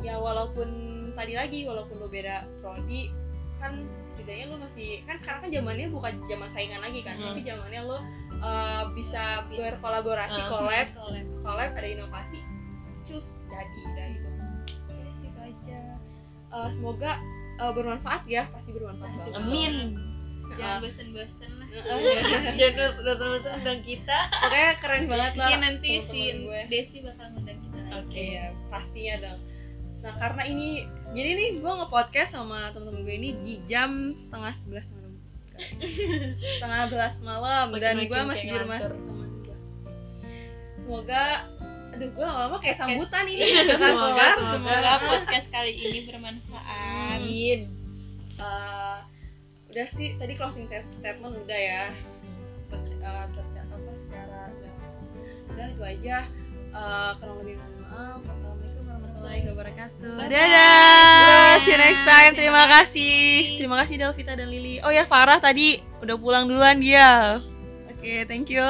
ya 0.00 0.16
walaupun 0.16 0.68
tadi 1.12 1.32
lagi 1.34 1.58
walaupun 1.62 1.96
lo 1.96 2.08
beda 2.08 2.42
prodi 2.58 3.12
kan 3.56 3.84
setidaknya 4.10 4.44
lo 4.48 4.56
masih 4.58 5.04
kan 5.04 5.16
sekarang 5.18 5.40
kan 5.42 5.50
zamannya 5.50 5.86
bukan 5.88 6.12
zaman 6.24 6.48
saingan 6.50 6.80
lagi 6.80 7.00
kan 7.02 7.14
Hmm. 7.14 7.26
tapi 7.30 7.40
zamannya 7.42 7.80
lo 7.82 7.98
uh, 8.40 8.84
bisa 8.90 9.24
berkolaborasi 9.50 10.40
collab 10.50 10.86
collab 11.42 11.59
ada 11.80 11.88
inovasi 11.88 12.38
cus 13.08 13.26
jadi 13.48 13.80
dari 13.96 14.14
itu. 14.20 14.30
Oke, 14.84 14.94
situ 15.16 15.40
aja. 15.40 15.80
Uh, 16.52 16.68
semoga 16.76 17.16
uh, 17.56 17.72
bermanfaat 17.72 18.22
ya 18.28 18.44
pasti 18.52 18.70
bermanfaat 18.76 19.10
banget. 19.16 19.34
Amin. 19.40 19.74
Jangan 20.50 20.78
bosen-bosen 20.84 21.50
lah. 21.56 21.68
Jangan 22.60 22.90
teman 23.00 23.40
undang 23.40 23.80
kita. 23.80 24.18
Pokoknya 24.28 24.70
keren 24.82 25.04
banget 25.08 25.32
lah. 25.40 25.48
Mungkin 25.48 25.62
nanti 25.64 25.92
si 26.10 26.20
Desi 26.68 26.96
bakal 27.00 27.26
ngundang 27.32 27.58
kita 27.64 27.78
lagi. 27.80 27.96
Oke 28.04 28.20
iya 28.36 28.44
pastinya 28.68 29.14
dong. 29.24 29.40
Nah 30.04 30.12
karena 30.20 30.42
ini 30.50 30.68
jadi 31.16 31.30
nih 31.32 31.48
gue 31.64 31.72
nge-podcast 31.80 32.30
sama 32.36 32.68
temen-temen 32.76 33.02
gue 33.08 33.16
ini 33.16 33.30
di 33.46 33.54
jam 33.70 34.12
setengah 34.28 34.52
sebelas 34.60 34.86
malam. 34.92 35.14
Setengah 36.56 36.82
belas 36.92 37.14
malam 37.24 37.66
dan 37.80 37.96
gue 38.04 38.20
masih 38.26 38.46
di 38.48 38.56
rumah 38.58 38.80
temen 38.84 39.30
gue 39.44 39.56
semoga 40.90 41.46
aduh 41.90 42.08
gue 42.10 42.24
lama-lama 42.24 42.56
kayak 42.62 42.76
sambutan 42.78 43.24
ini. 43.26 43.44
Semoga, 43.80 44.26
semoga. 44.38 44.92
podcast 45.04 45.46
kali 45.50 45.72
ini 45.76 45.98
bermanfaat. 46.08 47.18
Amin. 47.18 47.60
Eh, 48.40 48.96
udah 49.70 49.86
sih 49.94 50.16
tadi 50.16 50.32
closing 50.34 50.66
stat- 50.70 50.88
statement 50.98 51.34
udah 51.44 51.60
ya. 51.60 51.84
Terus 52.70 52.84
terus 52.96 53.48
apa 53.58 53.90
secara 54.06 54.40
udah. 54.48 55.68
Itu 55.70 55.82
aja. 55.84 56.16
Eh, 56.70 57.10
kurang 57.18 57.36
lebih 57.42 57.54
mohon 57.58 57.74
maaf. 57.82 58.20
Assalamualaikum 58.24 58.82
warahmatullahi 58.86 59.42
wabarakatuh. 59.50 60.14
Dadah. 60.30 61.50
See 61.66 61.72
you 61.74 61.78
next 61.78 62.04
time. 62.06 62.32
Terima 62.32 62.62
Terima 62.64 62.64
kasih. 62.80 63.18
Terima 63.58 63.76
kasih 63.84 63.94
Delvita 63.98 64.32
dan 64.38 64.48
Lili. 64.48 64.78
Oh 64.80 64.92
ya 64.94 65.04
Farah 65.04 65.42
tadi 65.42 65.82
udah 66.00 66.16
pulang 66.16 66.46
duluan 66.48 66.80
dia. 66.80 67.42
Oke 67.92 68.24
thank 68.24 68.48
you 68.48 68.64